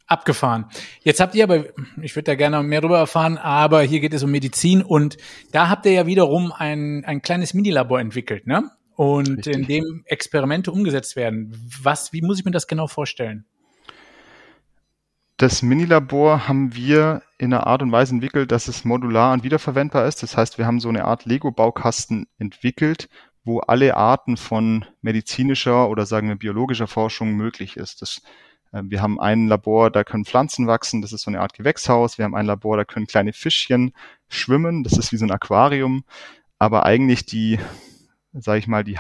Abgefahren. 0.07 0.67
Jetzt 1.03 1.21
habt 1.21 1.35
ihr 1.35 1.45
aber, 1.45 1.67
ich 2.01 2.15
würde 2.15 2.25
da 2.25 2.37
gerne 2.37 2.63
mehr 2.63 2.81
darüber 2.81 2.99
erfahren, 2.99 3.39
aber 3.39 3.83
hier 3.83 4.01
geht 4.01 4.15
es 4.15 4.23
um 4.23 4.31
Medizin 4.31 4.83
und 4.83 5.17
da 5.53 5.69
habt 5.69 5.85
ihr 5.85 5.93
ja 5.93 6.07
wiederum 6.07 6.53
ein, 6.53 7.05
ein 7.05 7.23
kleines 7.23 7.55
Minilabor 7.55 8.01
entwickelt, 8.01 8.47
ne? 8.47 8.71
und 8.97 9.29
Richtig. 9.29 9.55
in 9.55 9.67
dem 9.67 10.03
Experimente 10.07 10.73
umgesetzt 10.73 11.17
werden. 11.17 11.55
Was, 11.83 12.13
wie 12.13 12.23
muss 12.23 12.39
ich 12.39 12.45
mir 12.45 12.51
das 12.51 12.67
genau 12.67 12.87
vorstellen? 12.87 13.45
Das 15.37 15.63
Minilabor 15.63 16.49
haben 16.49 16.75
wir 16.75 17.23
in 17.39 17.53
einer 17.53 17.67
Art 17.67 17.83
und 17.83 17.93
Weise 17.93 18.15
entwickelt, 18.15 18.51
dass 18.53 18.69
es 18.69 18.85
modular 18.85 19.35
und 19.35 19.45
wiederverwendbar 19.45 20.07
ist. 20.07 20.23
Das 20.23 20.37
heißt, 20.37 20.57
wir 20.57 20.67
haben 20.67 20.81
so 20.81 20.89
eine 20.89 21.05
Art 21.05 21.27
Lego-Baukasten 21.27 22.27
entwickelt, 22.39 23.09
wo 23.45 23.61
alle 23.61 23.97
Arten 23.97 24.39
von 24.39 24.87
medizinischer 25.03 25.89
oder 25.91 26.07
sagen 26.07 26.29
wir 26.29 26.37
biologischer 26.37 26.87
Forschung 26.87 27.33
möglich 27.35 27.77
ist. 27.77 28.01
Das, 28.01 28.23
äh, 28.73 28.83
wir 28.85 29.03
haben 29.03 29.21
ein 29.21 29.47
Labor, 29.47 29.91
da 29.91 30.05
können 30.05 30.25
Pflanzen 30.25 30.67
wachsen, 30.67 31.03
das 31.03 31.13
ist 31.13 31.23
so 31.23 31.31
eine 31.31 31.41
Art 31.41 31.53
Gewächshaus. 31.53 32.17
Wir 32.17 32.25
haben 32.25 32.35
ein 32.35 32.47
Labor, 32.47 32.79
da 32.79 32.85
können 32.85 33.07
kleine 33.07 33.35
Fischchen 33.35 33.93
schwimmen, 34.29 34.85
das 34.85 34.97
ist 34.97 35.13
wie 35.13 35.19
so 35.19 35.27
ein 35.27 35.31
Aquarium. 35.31 36.05
Aber 36.59 36.87
eigentlich 36.87 37.27
die 37.27 37.59
sage 38.41 38.59
ich 38.59 38.67
mal, 38.67 38.85
die 38.85 38.99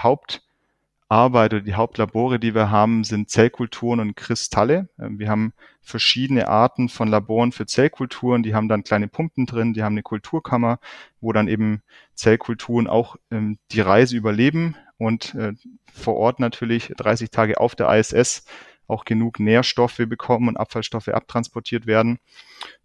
Hauptarbeit 1.08 1.54
oder 1.54 1.62
die 1.62 1.74
Hauptlabore, 1.74 2.40
die 2.40 2.54
wir 2.54 2.70
haben, 2.70 3.04
sind 3.04 3.30
Zellkulturen 3.30 4.00
und 4.00 4.16
Kristalle. 4.16 4.88
Ähm, 4.98 5.20
wir 5.20 5.28
haben 5.28 5.52
verschiedene 5.80 6.48
Arten 6.48 6.88
von 6.88 7.06
Laboren 7.06 7.52
für 7.52 7.64
Zellkulturen, 7.64 8.42
die 8.42 8.54
haben 8.54 8.68
dann 8.68 8.82
kleine 8.82 9.06
Pumpen 9.06 9.46
drin, 9.46 9.72
die 9.72 9.84
haben 9.84 9.94
eine 9.94 10.02
Kulturkammer, 10.02 10.80
wo 11.20 11.32
dann 11.32 11.46
eben 11.46 11.82
Zellkulturen 12.14 12.88
auch 12.88 13.16
ähm, 13.30 13.58
die 13.70 13.80
Reise 13.80 14.16
überleben 14.16 14.74
und 14.98 15.34
äh, 15.36 15.52
vor 15.92 16.16
Ort 16.16 16.40
natürlich 16.40 16.92
30 16.96 17.30
Tage 17.30 17.60
auf 17.60 17.76
der 17.76 17.88
ISS 17.96 18.44
auch 18.88 19.04
genug 19.04 19.38
Nährstoffe 19.38 20.02
bekommen 20.08 20.48
und 20.48 20.56
Abfallstoffe 20.56 21.08
abtransportiert 21.08 21.86
werden. 21.86 22.18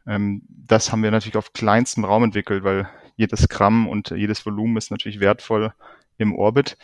Ähm, 0.05 0.43
das 0.47 0.91
haben 0.91 1.01
wir 1.01 1.09
natürlich 1.09 1.37
auf 1.37 1.53
kleinstem 1.53 2.05
Raum 2.05 2.25
entwickelt, 2.25 2.63
weil 2.63 2.87
jedes 3.15 3.49
Gramm 3.49 3.87
und 3.87 4.11
jedes 4.11 4.45
Volumen 4.45 4.77
ist 4.77 4.91
natürlich 4.91 5.19
wertvoll 5.19 5.73
im 6.17 6.35
Orbit. 6.35 6.77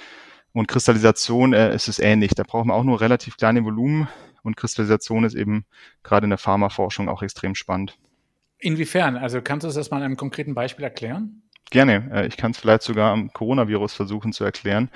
Und 0.57 0.67
Kristallisation 0.67 1.53
äh, 1.53 1.75
ist 1.75 1.87
es 1.87 1.99
ähnlich. 1.99 2.31
Da 2.33 2.41
braucht 2.41 2.65
man 2.65 2.75
auch 2.75 2.83
nur 2.83 2.99
relativ 2.99 3.37
kleine 3.37 3.63
Volumen 3.63 4.07
und 4.41 4.57
Kristallisation 4.57 5.23
ist 5.23 5.35
eben 5.35 5.65
gerade 6.01 6.23
in 6.23 6.31
der 6.31 6.39
Pharmaforschung 6.39 7.09
auch 7.09 7.21
extrem 7.21 7.53
spannend. 7.53 7.95
Inwiefern? 8.57 9.17
Also 9.17 9.39
kannst 9.43 9.65
du 9.65 9.71
das 9.71 9.91
mal 9.91 9.97
an 9.97 10.03
einem 10.03 10.17
konkreten 10.17 10.55
Beispiel 10.55 10.83
erklären? 10.83 11.43
Gerne. 11.69 12.09
Äh, 12.11 12.25
ich 12.25 12.37
kann 12.37 12.51
es 12.51 12.57
vielleicht 12.57 12.81
sogar 12.81 13.11
am 13.11 13.31
Coronavirus 13.33 13.93
versuchen 13.93 14.33
zu 14.33 14.45
erklären. 14.45 14.89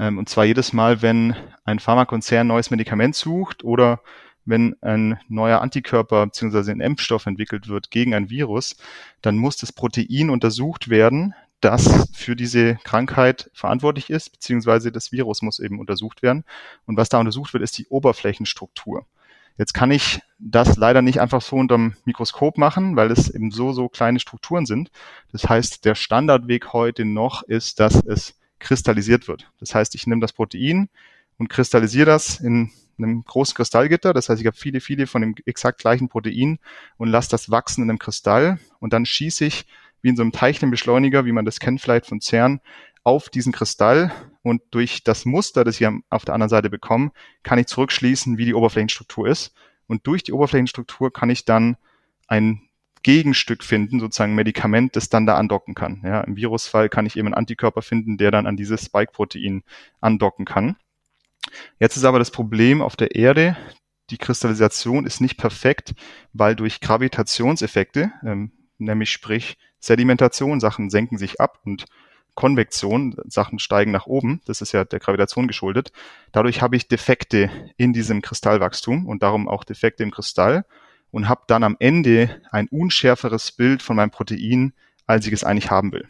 Ähm, 0.00 0.18
und 0.18 0.28
zwar 0.28 0.44
jedes 0.44 0.72
Mal, 0.72 1.02
wenn 1.02 1.36
ein 1.64 1.78
Pharmakonzern 1.78 2.40
ein 2.40 2.48
neues 2.48 2.72
Medikament 2.72 3.14
sucht 3.14 3.62
oder 3.62 4.00
wenn 4.44 4.74
ein 4.80 5.20
neuer 5.28 5.60
Antikörper 5.60 6.26
bzw. 6.26 6.72
ein 6.72 6.80
Impfstoff 6.80 7.26
entwickelt 7.26 7.68
wird 7.68 7.92
gegen 7.92 8.12
ein 8.12 8.28
Virus, 8.28 8.76
dann 9.22 9.36
muss 9.36 9.56
das 9.56 9.72
Protein 9.72 10.30
untersucht 10.30 10.88
werden, 10.88 11.32
das 11.60 12.08
für 12.14 12.36
diese 12.36 12.76
Krankheit 12.84 13.50
verantwortlich 13.54 14.10
ist, 14.10 14.30
beziehungsweise 14.30 14.92
das 14.92 15.12
Virus 15.12 15.42
muss 15.42 15.58
eben 15.58 15.80
untersucht 15.80 16.22
werden. 16.22 16.44
Und 16.86 16.96
was 16.96 17.08
da 17.08 17.18
untersucht 17.18 17.52
wird, 17.52 17.62
ist 17.62 17.78
die 17.78 17.86
Oberflächenstruktur. 17.86 19.06
Jetzt 19.58 19.72
kann 19.72 19.90
ich 19.90 20.20
das 20.38 20.76
leider 20.76 21.00
nicht 21.00 21.20
einfach 21.20 21.40
so 21.40 21.56
unterm 21.56 21.96
Mikroskop 22.04 22.58
machen, 22.58 22.94
weil 22.94 23.10
es 23.10 23.30
eben 23.30 23.50
so, 23.50 23.72
so 23.72 23.88
kleine 23.88 24.20
Strukturen 24.20 24.66
sind. 24.66 24.90
Das 25.32 25.48
heißt, 25.48 25.84
der 25.86 25.94
Standardweg 25.94 26.74
heute 26.74 27.06
noch 27.06 27.42
ist, 27.42 27.80
dass 27.80 27.94
es 27.94 28.38
kristallisiert 28.58 29.28
wird. 29.28 29.50
Das 29.58 29.74
heißt, 29.74 29.94
ich 29.94 30.06
nehme 30.06 30.20
das 30.20 30.34
Protein 30.34 30.88
und 31.38 31.48
kristallisiere 31.48 32.06
das 32.06 32.38
in 32.40 32.70
einem 32.98 33.24
großen 33.24 33.54
Kristallgitter. 33.54 34.12
Das 34.12 34.28
heißt, 34.28 34.40
ich 34.40 34.46
habe 34.46 34.56
viele, 34.56 34.80
viele 34.80 35.06
von 35.06 35.22
dem 35.22 35.34
exakt 35.46 35.80
gleichen 35.80 36.08
Protein 36.08 36.58
und 36.98 37.08
lasse 37.08 37.30
das 37.30 37.50
wachsen 37.50 37.82
in 37.82 37.90
einem 37.90 37.98
Kristall 37.98 38.58
und 38.78 38.92
dann 38.92 39.06
schieße 39.06 39.46
ich 39.46 39.66
wie 40.06 40.10
in 40.10 40.16
so 40.16 40.22
einem 40.22 40.30
Teilchenbeschleuniger, 40.30 41.24
wie 41.24 41.32
man 41.32 41.44
das 41.44 41.58
kennt 41.58 41.80
vielleicht 41.80 42.06
von 42.06 42.20
CERN, 42.20 42.60
auf 43.02 43.28
diesen 43.28 43.52
Kristall 43.52 44.12
und 44.42 44.62
durch 44.70 45.02
das 45.02 45.24
Muster, 45.24 45.64
das 45.64 45.80
ich 45.80 45.88
auf 46.10 46.24
der 46.24 46.34
anderen 46.34 46.48
Seite 46.48 46.70
bekomme, 46.70 47.10
kann 47.42 47.58
ich 47.58 47.66
zurückschließen, 47.66 48.38
wie 48.38 48.44
die 48.44 48.54
Oberflächenstruktur 48.54 49.26
ist. 49.26 49.52
Und 49.88 50.06
durch 50.06 50.22
die 50.22 50.32
Oberflächenstruktur 50.32 51.12
kann 51.12 51.28
ich 51.28 51.44
dann 51.44 51.76
ein 52.28 52.62
Gegenstück 53.02 53.64
finden, 53.64 53.98
sozusagen 53.98 54.34
ein 54.34 54.36
Medikament, 54.36 54.94
das 54.94 55.08
dann 55.08 55.26
da 55.26 55.36
andocken 55.36 55.74
kann. 55.74 56.02
Ja, 56.04 56.20
Im 56.20 56.36
Virusfall 56.36 56.88
kann 56.88 57.04
ich 57.04 57.16
eben 57.16 57.26
einen 57.26 57.34
Antikörper 57.34 57.82
finden, 57.82 58.16
der 58.16 58.30
dann 58.30 58.46
an 58.46 58.56
dieses 58.56 58.84
Spike-Protein 58.84 59.64
andocken 60.00 60.44
kann. 60.44 60.76
Jetzt 61.80 61.96
ist 61.96 62.04
aber 62.04 62.20
das 62.20 62.30
Problem 62.30 62.80
auf 62.80 62.94
der 62.94 63.16
Erde, 63.16 63.56
die 64.10 64.18
Kristallisation 64.18 65.04
ist 65.04 65.20
nicht 65.20 65.36
perfekt, 65.36 65.94
weil 66.32 66.54
durch 66.54 66.80
Gravitationseffekte, 66.80 68.12
ähm, 68.24 68.52
nämlich 68.78 69.10
sprich 69.10 69.56
Sedimentation, 69.86 70.60
Sachen 70.60 70.90
senken 70.90 71.16
sich 71.16 71.40
ab 71.40 71.60
und 71.64 71.86
Konvektion, 72.34 73.16
Sachen 73.26 73.58
steigen 73.58 73.92
nach 73.92 74.06
oben, 74.06 74.42
das 74.44 74.60
ist 74.60 74.72
ja 74.72 74.84
der 74.84 74.98
Gravitation 74.98 75.48
geschuldet. 75.48 75.90
Dadurch 76.32 76.60
habe 76.60 76.76
ich 76.76 76.86
Defekte 76.86 77.50
in 77.78 77.94
diesem 77.94 78.20
Kristallwachstum 78.20 79.06
und 79.06 79.22
darum 79.22 79.48
auch 79.48 79.64
Defekte 79.64 80.02
im 80.02 80.10
Kristall 80.10 80.66
und 81.10 81.28
habe 81.28 81.44
dann 81.46 81.64
am 81.64 81.76
Ende 81.78 82.42
ein 82.50 82.68
unschärferes 82.68 83.52
Bild 83.52 83.82
von 83.82 83.96
meinem 83.96 84.10
Protein, 84.10 84.74
als 85.06 85.26
ich 85.26 85.32
es 85.32 85.44
eigentlich 85.44 85.70
haben 85.70 85.92
will. 85.92 86.06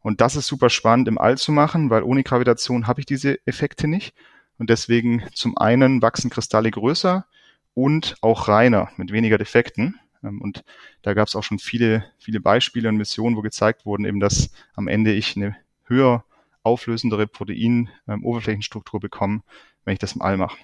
Und 0.00 0.20
das 0.20 0.36
ist 0.36 0.46
super 0.46 0.70
spannend 0.70 1.08
im 1.08 1.18
All 1.18 1.36
zu 1.36 1.52
machen, 1.52 1.90
weil 1.90 2.02
ohne 2.02 2.22
Gravitation 2.22 2.86
habe 2.86 3.00
ich 3.00 3.06
diese 3.06 3.38
Effekte 3.46 3.86
nicht. 3.86 4.14
Und 4.58 4.70
deswegen 4.70 5.24
zum 5.34 5.58
einen 5.58 6.00
wachsen 6.00 6.30
Kristalle 6.30 6.70
größer 6.70 7.26
und 7.74 8.16
auch 8.20 8.48
reiner 8.48 8.90
mit 8.96 9.12
weniger 9.12 9.36
Defekten. 9.36 9.98
Ähm, 10.24 10.40
und 10.40 10.64
da 11.02 11.14
gab 11.14 11.28
es 11.28 11.36
auch 11.36 11.44
schon 11.44 11.58
viele, 11.58 12.04
viele 12.18 12.40
Beispiele 12.40 12.88
und 12.88 12.96
Missionen, 12.96 13.36
wo 13.36 13.42
gezeigt 13.42 13.86
wurden, 13.86 14.04
eben, 14.04 14.20
dass 14.20 14.50
am 14.74 14.88
Ende 14.88 15.12
ich 15.12 15.36
eine 15.36 15.56
höher 15.86 16.24
auflösendere 16.62 17.26
Protein-Oberflächenstruktur 17.26 19.00
bekomme, 19.00 19.42
wenn 19.84 19.92
ich 19.92 19.98
das 19.98 20.14
im 20.14 20.22
All 20.22 20.36
mache. 20.36 20.56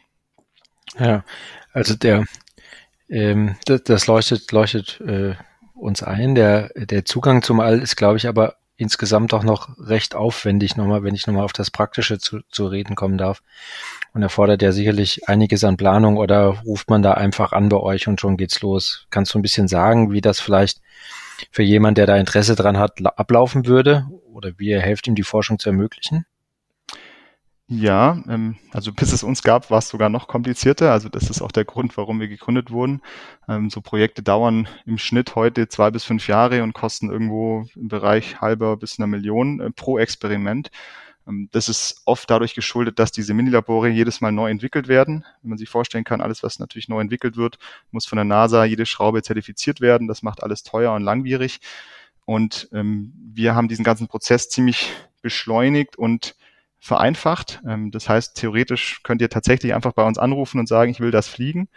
Ja, 0.99 1.25
also 1.73 1.95
der, 1.95 2.25
ähm, 3.09 3.57
das, 3.67 3.85
das 3.85 4.07
leuchtet, 4.07 4.51
leuchtet 4.51 5.01
äh, 5.01 5.35
uns 5.75 6.03
ein. 6.03 6.35
Der, 6.35 6.71
der 6.75 7.05
Zugang 7.05 7.43
zum 7.43 7.61
All 7.61 7.79
ist, 7.81 7.97
glaube 7.97 8.17
ich, 8.17 8.27
aber 8.27 8.57
insgesamt 8.81 9.35
auch 9.35 9.45
noch 9.45 9.69
recht 9.79 10.15
aufwendig, 10.15 10.77
nochmal, 10.77 11.03
wenn 11.03 11.15
ich 11.15 11.27
nochmal 11.27 11.45
auf 11.45 11.53
das 11.53 11.71
Praktische 11.71 12.19
zu, 12.19 12.41
zu 12.51 12.67
reden 12.67 12.97
kommen 12.97 13.19
darf. 13.19 13.43
Und 14.15 14.23
erfordert 14.23 14.63
ja 14.63 14.73
sicherlich 14.73 15.29
einiges 15.29 15.63
an 15.65 15.77
Planung 15.77 16.17
oder 16.17 16.61
ruft 16.65 16.89
man 16.89 17.03
da 17.03 17.13
einfach 17.13 17.53
an 17.53 17.69
bei 17.69 17.77
euch 17.77 18.09
und 18.09 18.21
schon 18.21 18.39
geht's 18.39 18.63
los. 18.63 19.07
Kannst 19.11 19.35
du 19.35 19.39
ein 19.39 19.43
bisschen 19.43 19.69
sagen, 19.69 20.13
wie 20.13 20.23
das 20.23 20.41
vielleicht 20.41 20.81
für 21.51 21.63
jemand, 21.63 21.99
der 21.99 22.07
da 22.07 22.17
Interesse 22.17 22.57
dran 22.57 22.79
hat, 22.79 22.99
ablaufen 23.19 23.67
würde 23.67 24.07
oder 24.33 24.53
wie 24.57 24.71
ihr 24.71 24.81
helft 24.81 25.07
ihm, 25.07 25.15
die 25.15 25.23
Forschung 25.23 25.59
zu 25.59 25.69
ermöglichen? 25.69 26.25
Ja, 27.73 28.21
ähm, 28.29 28.57
also 28.73 28.93
bis 28.93 29.13
es 29.13 29.23
uns 29.23 29.45
gab, 29.45 29.71
war 29.71 29.79
es 29.79 29.89
sogar 29.89 30.09
noch 30.09 30.27
komplizierter. 30.27 30.91
Also 30.91 31.09
das 31.09 31.31
ist 31.31 31.41
auch 31.41 31.53
der 31.53 31.65
Grund, 31.65 31.97
warum 31.97 32.19
wir 32.19 32.27
gegründet 32.27 32.73
wurden. 32.73 33.01
Ähm, 33.49 33.71
so 33.71 33.81
Projekte 33.81 34.25
dauern 34.25 34.67
im 34.87 34.99
Schnitt 34.99 35.37
heute 35.37 35.69
zwei 35.69 35.93
bis 35.93 36.03
fünf 36.03 36.27
Jahre 36.27 36.65
und 36.65 36.73
kosten 36.73 37.11
irgendwo 37.11 37.67
im 37.77 37.87
Bereich 37.87 38.41
halber 38.41 38.77
bis 38.77 38.99
einer 38.99 39.07
Million 39.07 39.61
äh, 39.61 39.71
pro 39.71 39.99
Experiment. 40.01 40.71
Ähm, 41.29 41.49
das 41.53 41.69
ist 41.69 42.03
oft 42.07 42.29
dadurch 42.29 42.57
geschuldet, 42.57 42.99
dass 42.99 43.13
diese 43.13 43.35
Minilabore 43.35 43.89
jedes 43.89 44.21
Mal 44.21 44.33
neu 44.33 44.51
entwickelt 44.51 44.89
werden. 44.89 45.25
Wenn 45.43 45.51
man 45.51 45.59
sich 45.59 45.69
vorstellen 45.69 46.03
kann, 46.03 46.21
alles, 46.21 46.43
was 46.43 46.59
natürlich 46.59 46.89
neu 46.89 47.01
entwickelt 47.01 47.37
wird, 47.37 47.61
muss 47.93 48.05
von 48.05 48.17
der 48.17 48.25
NASA 48.25 48.65
jede 48.65 48.85
Schraube 48.85 49.23
zertifiziert 49.23 49.81
werden. 49.81 50.09
Das 50.09 50.23
macht 50.25 50.43
alles 50.43 50.65
teuer 50.65 50.93
und 50.93 51.05
langwierig. 51.05 51.61
Und 52.25 52.69
ähm, 52.73 53.13
wir 53.33 53.55
haben 53.55 53.69
diesen 53.69 53.85
ganzen 53.85 54.09
Prozess 54.09 54.49
ziemlich 54.49 54.93
beschleunigt 55.23 55.97
und 55.97 56.35
vereinfacht. 56.81 57.63
Ähm, 57.67 57.91
das 57.91 58.09
heißt, 58.09 58.37
theoretisch 58.37 59.03
könnt 59.03 59.21
ihr 59.21 59.29
tatsächlich 59.29 59.75
einfach 59.75 59.93
bei 59.93 60.05
uns 60.05 60.19
anrufen 60.19 60.59
und 60.59 60.67
sagen, 60.67 60.91
ich 60.91 61.01
will 61.01 61.11
das 61.11 61.29
fliegen. 61.29 61.69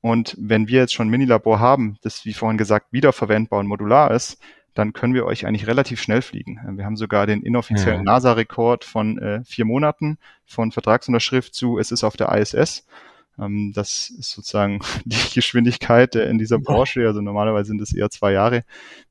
Und 0.00 0.36
wenn 0.38 0.68
wir 0.68 0.80
jetzt 0.80 0.94
schon 0.94 1.08
ein 1.08 1.10
Minilabor 1.10 1.58
haben, 1.58 1.96
das 2.02 2.24
wie 2.24 2.34
vorhin 2.34 2.58
gesagt 2.58 2.92
wiederverwendbar 2.92 3.60
und 3.60 3.66
modular 3.66 4.10
ist, 4.10 4.38
dann 4.74 4.92
können 4.92 5.14
wir 5.14 5.26
euch 5.26 5.46
eigentlich 5.46 5.66
relativ 5.66 6.00
schnell 6.00 6.22
fliegen. 6.22 6.60
Ähm, 6.66 6.76
wir 6.76 6.84
haben 6.84 6.96
sogar 6.96 7.26
den 7.26 7.42
inoffiziellen 7.42 8.00
ja. 8.00 8.12
NASA-Rekord 8.12 8.84
von 8.84 9.18
äh, 9.18 9.42
vier 9.44 9.64
Monaten 9.64 10.18
von 10.44 10.72
Vertragsunterschrift 10.72 11.54
zu, 11.54 11.78
es 11.78 11.90
ist 11.90 12.04
auf 12.04 12.16
der 12.16 12.32
ISS. 12.32 12.86
Ähm, 13.38 13.72
das 13.74 14.10
ist 14.10 14.30
sozusagen 14.30 14.80
die 15.04 15.34
Geschwindigkeit 15.34 16.14
äh, 16.14 16.28
in 16.28 16.38
dieser 16.38 16.58
Branche. 16.58 17.06
Also 17.06 17.20
normalerweise 17.20 17.68
sind 17.68 17.80
es 17.80 17.94
eher 17.94 18.10
zwei 18.10 18.32
Jahre, 18.32 18.56
wenn 18.56 18.64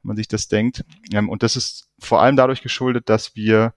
man 0.07 0.17
sich 0.17 0.27
das 0.27 0.47
denkt. 0.47 0.83
Ähm, 1.13 1.29
und 1.29 1.43
das 1.43 1.55
ist 1.55 1.87
vor 1.99 2.21
allem 2.21 2.35
dadurch 2.35 2.61
geschuldet, 2.61 3.09
dass 3.09 3.35
wir 3.35 3.73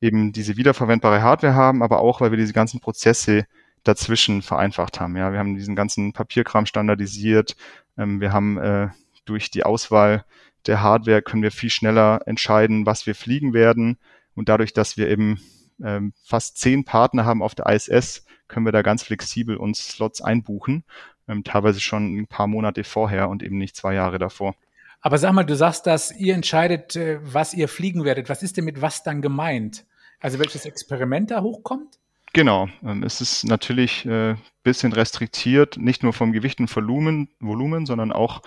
eben 0.00 0.32
diese 0.32 0.56
wiederverwendbare 0.56 1.22
Hardware 1.22 1.54
haben, 1.54 1.82
aber 1.82 2.00
auch, 2.00 2.20
weil 2.20 2.30
wir 2.30 2.38
diese 2.38 2.52
ganzen 2.52 2.80
Prozesse 2.80 3.46
dazwischen 3.84 4.42
vereinfacht 4.42 5.00
haben. 5.00 5.16
Ja, 5.16 5.32
wir 5.32 5.38
haben 5.38 5.54
diesen 5.54 5.76
ganzen 5.76 6.12
Papierkram 6.12 6.66
standardisiert. 6.66 7.56
Ähm, 7.96 8.20
wir 8.20 8.32
haben 8.32 8.58
äh, 8.58 8.88
durch 9.24 9.50
die 9.50 9.64
Auswahl 9.64 10.24
der 10.66 10.82
Hardware 10.82 11.22
können 11.22 11.42
wir 11.42 11.52
viel 11.52 11.70
schneller 11.70 12.20
entscheiden, 12.26 12.86
was 12.86 13.06
wir 13.06 13.14
fliegen 13.14 13.52
werden. 13.52 13.98
Und 14.34 14.48
dadurch, 14.48 14.72
dass 14.72 14.96
wir 14.96 15.08
eben 15.08 15.40
ähm, 15.82 16.12
fast 16.24 16.58
zehn 16.58 16.84
Partner 16.84 17.24
haben 17.24 17.42
auf 17.42 17.54
der 17.54 17.66
ISS, 17.66 18.24
können 18.48 18.66
wir 18.66 18.72
da 18.72 18.82
ganz 18.82 19.02
flexibel 19.02 19.56
uns 19.56 19.88
Slots 19.88 20.20
einbuchen, 20.20 20.84
ähm, 21.28 21.44
teilweise 21.44 21.80
schon 21.80 22.16
ein 22.16 22.26
paar 22.26 22.46
Monate 22.46 22.84
vorher 22.84 23.28
und 23.28 23.42
eben 23.42 23.58
nicht 23.58 23.76
zwei 23.76 23.94
Jahre 23.94 24.18
davor. 24.18 24.54
Aber 25.00 25.18
sag 25.18 25.32
mal, 25.32 25.44
du 25.44 25.54
sagst, 25.54 25.86
dass 25.86 26.10
ihr 26.12 26.34
entscheidet, 26.34 26.96
äh, 26.96 27.20
was 27.22 27.54
ihr 27.54 27.68
fliegen 27.68 28.04
werdet. 28.04 28.28
Was 28.28 28.42
ist 28.42 28.56
denn 28.56 28.64
mit 28.64 28.80
was 28.82 29.02
dann 29.02 29.22
gemeint? 29.22 29.84
Also 30.20 30.38
welches 30.38 30.64
Experiment 30.64 31.30
da 31.30 31.42
hochkommt? 31.42 31.98
Genau, 32.32 32.68
ähm, 32.84 33.02
es 33.02 33.20
ist 33.20 33.44
natürlich 33.44 34.04
äh, 34.04 34.36
bisschen 34.62 34.92
restriktiert, 34.92 35.76
nicht 35.78 36.02
nur 36.02 36.12
vom 36.12 36.32
Gewicht 36.32 36.60
und 36.60 36.74
Volumen, 36.74 37.28
Volumen 37.40 37.86
sondern 37.86 38.12
auch 38.12 38.42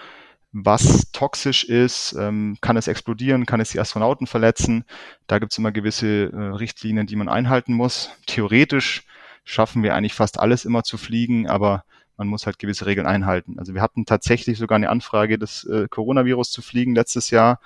was 0.53 1.11
toxisch 1.13 1.63
ist, 1.63 2.13
ähm, 2.19 2.57
kann 2.59 2.75
es 2.75 2.87
explodieren, 2.87 3.45
kann 3.45 3.61
es 3.61 3.71
die 3.71 3.79
Astronauten 3.79 4.27
verletzen. 4.27 4.83
Da 5.27 5.39
gibt 5.39 5.53
es 5.53 5.57
immer 5.57 5.71
gewisse 5.71 6.29
äh, 6.31 6.35
Richtlinien, 6.35 7.07
die 7.07 7.15
man 7.15 7.29
einhalten 7.29 7.73
muss. 7.73 8.11
Theoretisch 8.27 9.03
schaffen 9.45 9.81
wir 9.81 9.95
eigentlich 9.95 10.13
fast 10.13 10.39
alles 10.39 10.65
immer 10.65 10.83
zu 10.83 10.97
fliegen, 10.97 11.47
aber 11.47 11.85
man 12.17 12.27
muss 12.27 12.45
halt 12.45 12.59
gewisse 12.59 12.85
Regeln 12.85 13.07
einhalten. 13.07 13.57
Also 13.57 13.73
wir 13.73 13.81
hatten 13.81 14.05
tatsächlich 14.05 14.57
sogar 14.57 14.75
eine 14.75 14.89
Anfrage 14.89 15.39
des 15.39 15.63
äh, 15.63 15.87
Coronavirus 15.89 16.51
zu 16.51 16.61
fliegen 16.61 16.95
letztes 16.95 17.29
Jahr. 17.29 17.59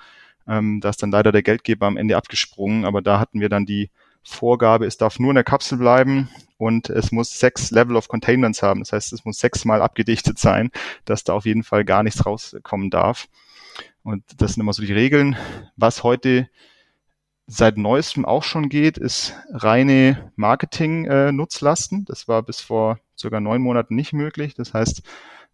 Ähm, 0.48 0.80
da 0.80 0.90
ist 0.90 1.02
dann 1.02 1.10
leider 1.10 1.32
der 1.32 1.42
Geldgeber 1.42 1.86
am 1.86 1.96
Ende 1.96 2.16
abgesprungen, 2.16 2.84
aber 2.84 3.02
da 3.02 3.18
hatten 3.18 3.40
wir 3.40 3.48
dann 3.48 3.66
die 3.66 3.90
Vorgabe, 4.22 4.86
es 4.86 4.96
darf 4.96 5.18
nur 5.18 5.30
in 5.30 5.36
der 5.36 5.44
Kapsel 5.44 5.78
bleiben 5.78 6.28
und 6.58 6.90
es 6.90 7.12
muss 7.12 7.38
sechs 7.38 7.70
Level 7.70 7.96
of 7.96 8.08
Containments 8.08 8.62
haben. 8.62 8.80
Das 8.80 8.92
heißt, 8.92 9.12
es 9.12 9.24
muss 9.24 9.38
sechsmal 9.38 9.82
abgedichtet 9.82 10.38
sein, 10.38 10.70
dass 11.04 11.22
da 11.24 11.32
auf 11.32 11.44
jeden 11.46 11.62
Fall 11.62 11.84
gar 11.84 12.02
nichts 12.02 12.26
rauskommen 12.26 12.90
darf. 12.90 13.28
Und 14.02 14.24
das 14.38 14.54
sind 14.54 14.62
immer 14.62 14.72
so 14.72 14.82
die 14.82 14.92
Regeln. 14.92 15.36
Was 15.76 16.02
heute 16.02 16.48
seit 17.46 17.76
neuestem 17.76 18.24
auch 18.24 18.42
schon 18.42 18.68
geht, 18.68 18.98
ist 18.98 19.34
reine 19.50 20.32
Marketing-Nutzlasten. 20.36 22.00
Äh, 22.00 22.04
das 22.06 22.26
war 22.26 22.42
bis 22.42 22.60
vor 22.60 22.98
circa 23.18 23.40
neun 23.40 23.62
Monaten 23.62 23.94
nicht 23.94 24.12
möglich. 24.12 24.54
Das 24.54 24.74
heißt, 24.74 25.02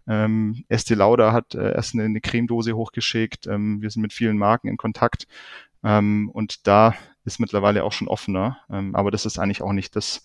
ähm, 0.07 0.65
Estee 0.69 0.95
Lauder 0.95 1.33
hat 1.33 1.55
äh, 1.55 1.73
erst 1.75 1.95
eine, 1.95 2.05
eine 2.05 2.21
Cremedose 2.21 2.75
hochgeschickt. 2.75 3.47
Ähm, 3.47 3.81
wir 3.81 3.91
sind 3.91 4.03
mit 4.03 4.13
vielen 4.13 4.39
Marken 4.39 4.69
in 4.69 4.77
Kontakt. 4.77 5.27
Ähm, 5.85 6.31
und 6.33 6.67
da 6.67 6.95
ist 7.25 7.41
mittlerweile 7.41 7.85
auch 7.85 7.93
schon 7.93 8.09
offener. 8.09 8.59
Ähm, 8.71 8.95
aber 8.95 9.11
das 9.11 9.27
ist 9.27 9.39
eigentlich 9.39 9.63
auch 9.63 9.73
nicht 9.73 9.95
das, 9.97 10.25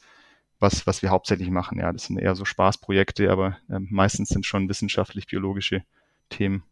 was, 0.60 0.88
was 0.88 1.02
wir 1.02 1.10
hauptsächlich 1.10 1.50
machen. 1.50 1.80
Ja, 1.80 1.92
das 1.92 2.06
sind 2.06 2.18
eher 2.18 2.36
so 2.36 2.46
Spaßprojekte, 2.46 3.32
aber 3.32 3.58
ähm, 3.70 3.88
meistens 3.92 4.30
sind 4.30 4.46
schon 4.46 4.70
wissenschaftlich-biologische 4.70 5.84
Themen. 6.30 6.64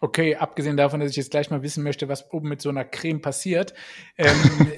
Okay, 0.00 0.34
abgesehen 0.34 0.76
davon, 0.76 0.98
dass 0.98 1.10
ich 1.10 1.16
jetzt 1.16 1.30
gleich 1.30 1.50
mal 1.50 1.62
wissen 1.62 1.84
möchte, 1.84 2.08
was 2.08 2.32
oben 2.32 2.48
mit 2.48 2.60
so 2.60 2.70
einer 2.70 2.84
Creme 2.84 3.20
passiert, 3.20 3.72
ähm, 4.18 4.36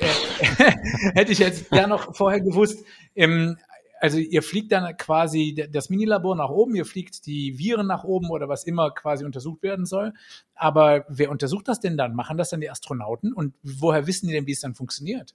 äh, 0.59 0.73
hätte 1.15 1.33
ich 1.33 1.39
jetzt 1.39 1.69
da 1.71 1.87
noch 1.87 2.15
vorher 2.15 2.43
gewusst, 2.43 2.85
ähm, 3.17 3.57
also 4.05 4.19
ihr 4.19 4.43
fliegt 4.43 4.71
dann 4.71 4.95
quasi 4.99 5.67
das 5.73 5.89
Minilabor 5.89 6.37
nach 6.37 6.51
oben, 6.51 6.75
ihr 6.75 6.85
fliegt 6.85 7.25
die 7.25 7.59
Viren 7.59 7.87
nach 7.87 8.05
oben 8.05 8.29
oder 8.29 8.51
was 8.51 8.65
immer 8.65 8.91
quasi 8.91 9.25
untersucht 9.25 9.63
werden 9.63 9.87
soll. 9.87 10.13
Aber 10.55 11.07
wer 11.09 11.31
untersucht 11.31 11.69
das 11.69 11.81
denn 11.81 11.97
dann? 11.97 12.15
Machen 12.15 12.37
das 12.37 12.51
dann 12.51 12.61
die 12.61 12.69
Astronauten? 12.69 13.33
Und 13.33 13.55
woher 13.63 14.07
wissen 14.07 14.27
die 14.27 14.35
denn, 14.35 14.47
wie 14.47 14.53
es 14.53 14.61
dann 14.61 14.75
funktioniert? 14.75 15.35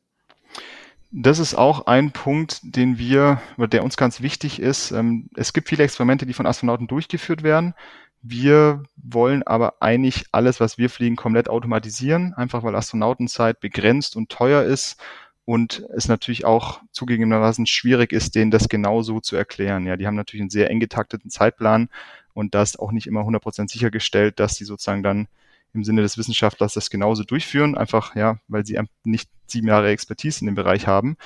das 1.12 1.40
ist 1.40 1.56
auch 1.56 1.88
ein 1.88 2.12
Punkt, 2.12 2.60
den 2.62 3.00
wir, 3.00 3.42
der 3.58 3.84
uns 3.84 3.98
ganz 3.98 4.22
wichtig 4.22 4.60
ist. 4.60 4.92
Ähm, 4.92 5.32
es 5.36 5.54
gibt 5.54 5.68
viele 5.68 5.84
Experimente, 5.84 6.28
die 6.28 6.34
von 6.34 6.46
Astronauten 6.46 6.86
durchgeführt 6.86 7.42
werden. 7.42 7.74
Wir 8.22 8.84
wollen 8.96 9.42
aber 9.42 9.82
eigentlich 9.82 10.26
alles, 10.32 10.60
was 10.60 10.78
wir 10.78 10.92
fliegen, 10.92 11.16
komplett 11.16 11.50
automatisieren, 11.50 12.36
einfach 12.36 12.62
weil 12.62 12.76
Astronautenzeit 12.76 13.60
begrenzt 13.60 14.16
und 14.16 14.30
teuer 14.30 14.62
ist 14.62 15.02
und 15.50 15.84
es 15.96 16.08
natürlich 16.08 16.46
auch 16.46 16.80
zugegebenermaßen 16.92 17.66
schwierig 17.66 18.14
ist, 18.14 18.36
denen 18.36 18.52
das 18.52 18.70
genauso 18.70 19.20
zu 19.20 19.36
erklären. 19.36 19.88
Ja, 19.88 19.98
die 19.98 20.06
haben 20.06 20.14
natürlich 20.14 20.42
einen 20.42 20.52
sehr 20.52 20.70
eng 20.70 20.80
getakteten 20.80 21.32
Zeitplan 21.32 21.90
und 22.36 22.54
da 22.54 22.62
ist 22.62 22.80
auch 22.80 22.92
nicht 22.92 23.08
immer 23.08 23.22
100% 23.22 23.68
sichergestellt, 23.68 24.40
dass 24.40 24.58
sie 24.58 24.64
sozusagen 24.64 25.02
dann 25.02 25.28
im 25.74 25.84
Sinne 25.84 26.04
des 26.04 26.20
Wissenschaftlers 26.20 26.76
das 26.76 26.92
genauso 26.92 27.24
durchführen, 27.24 27.76
einfach 27.76 28.16
ja, 28.16 28.38
weil 28.48 28.64
sie 28.64 28.80
nicht 29.04 29.28
sieben 29.48 29.68
Jahre 29.68 29.90
Expertise 29.90 30.42
in 30.42 30.46
dem 30.46 30.54
Bereich 30.54 30.86
haben, 30.86 31.18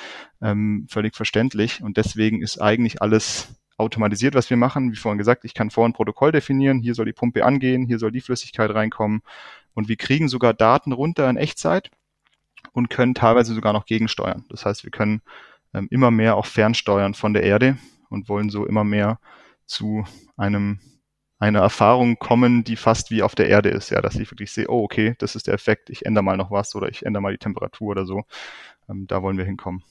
ähm, 0.41 0.87
völlig 0.89 1.17
verständlich. 1.17 1.83
Und 1.83 1.97
deswegen 1.97 2.41
ist 2.41 2.61
eigentlich 2.61 3.01
alles 3.01 3.49
automatisiert, 3.75 4.35
was 4.35 4.49
wir 4.49 4.55
machen. 4.55 4.93
Wie 4.93 4.95
vorhin 4.95 5.17
gesagt, 5.17 5.43
ich 5.43 5.53
kann 5.53 5.69
vor 5.69 5.85
ein 5.85 5.91
Protokoll 5.91 6.31
definieren, 6.31 6.79
hier 6.79 6.95
soll 6.95 7.07
die 7.07 7.11
Pumpe 7.11 7.43
angehen, 7.43 7.85
hier 7.85 7.99
soll 7.99 8.13
die 8.13 8.21
Flüssigkeit 8.21 8.73
reinkommen. 8.73 9.21
Und 9.73 9.89
wir 9.89 9.97
kriegen 9.97 10.29
sogar 10.29 10.53
Daten 10.53 10.93
runter 10.93 11.29
in 11.29 11.35
Echtzeit 11.35 11.91
und 12.71 12.89
können 12.89 13.13
teilweise 13.13 13.53
sogar 13.53 13.73
noch 13.73 13.85
gegensteuern. 13.85 14.45
Das 14.49 14.65
heißt, 14.65 14.83
wir 14.83 14.91
können 14.91 15.21
ähm, 15.73 15.87
immer 15.91 16.11
mehr 16.11 16.37
auch 16.37 16.45
fernsteuern 16.45 17.13
von 17.13 17.33
der 17.33 17.43
Erde 17.43 17.77
und 18.09 18.29
wollen 18.29 18.49
so 18.49 18.65
immer 18.65 18.83
mehr 18.83 19.19
zu 19.65 20.05
einem 20.37 20.79
eine 21.39 21.59
Erfahrung 21.59 22.17
kommen, 22.19 22.63
die 22.63 22.77
fast 22.77 23.11
wie 23.11 23.21
auf 23.21 23.35
der 23.35 23.49
Erde 23.49 23.69
ist, 23.69 23.89
ja, 23.89 24.01
dass 24.01 24.15
ich 24.15 24.31
wirklich 24.31 24.51
sehe, 24.51 24.69
oh, 24.69 24.81
okay, 24.83 25.15
das 25.17 25.35
ist 25.35 25.47
der 25.47 25.53
Effekt, 25.53 25.89
ich 25.89 26.05
ändere 26.05 26.23
mal 26.23 26.37
noch 26.37 26.51
was 26.51 26.73
oder 26.73 26.87
ich 26.87 27.05
ändere 27.05 27.21
mal 27.21 27.33
die 27.33 27.37
Temperatur 27.37 27.89
oder 27.89 28.05
so. 28.05 28.23
Ähm, 28.89 29.07
da 29.07 29.21
wollen 29.21 29.37
wir 29.37 29.43
hinkommen. 29.43 29.83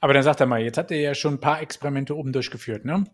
Aber 0.00 0.14
dann 0.14 0.22
sagt 0.22 0.40
er 0.40 0.46
mal, 0.46 0.62
jetzt 0.62 0.78
habt 0.78 0.90
ihr 0.90 1.00
ja 1.00 1.14
schon 1.14 1.34
ein 1.34 1.40
paar 1.40 1.60
Experimente 1.60 2.16
oben 2.16 2.32
durchgeführt, 2.32 2.84
ne? 2.84 2.98
Mhm. 2.98 3.06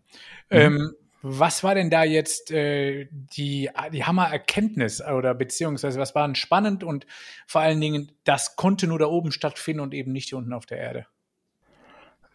Ähm, 0.49 0.93
was 1.21 1.63
war 1.63 1.75
denn 1.75 1.89
da 1.89 2.03
jetzt 2.03 2.51
äh, 2.51 3.07
die, 3.11 3.69
die 3.91 4.03
Hammererkenntnis 4.03 5.01
oder 5.01 5.33
beziehungsweise 5.33 5.99
was 5.99 6.15
war 6.15 6.27
denn 6.27 6.35
spannend 6.35 6.83
und 6.83 7.05
vor 7.47 7.61
allen 7.61 7.81
Dingen, 7.81 8.11
das 8.23 8.55
konnte 8.55 8.87
nur 8.87 8.99
da 8.99 9.07
oben 9.07 9.31
stattfinden 9.31 9.81
und 9.81 9.93
eben 9.93 10.11
nicht 10.11 10.29
hier 10.29 10.37
unten 10.37 10.53
auf 10.53 10.65
der 10.65 10.77
Erde? 10.77 11.07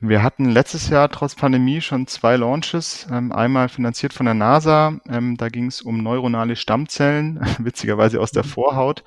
Wir 0.04 0.24
hatten 0.24 0.50
letztes 0.50 0.88
Jahr 0.88 1.08
trotz 1.10 1.36
Pandemie 1.36 1.80
schon 1.80 2.08
zwei 2.08 2.34
Launches, 2.34 3.06
ähm, 3.08 3.30
einmal 3.30 3.68
finanziert 3.68 4.12
von 4.12 4.26
der 4.26 4.34
NASA. 4.34 4.98
Ähm, 5.08 5.36
da 5.36 5.48
ging 5.48 5.66
es 5.66 5.80
um 5.80 6.02
neuronale 6.02 6.56
Stammzellen, 6.56 7.38
witzigerweise 7.60 8.20
aus 8.20 8.32
der. 8.32 8.42
Vorhaut. 8.42 9.04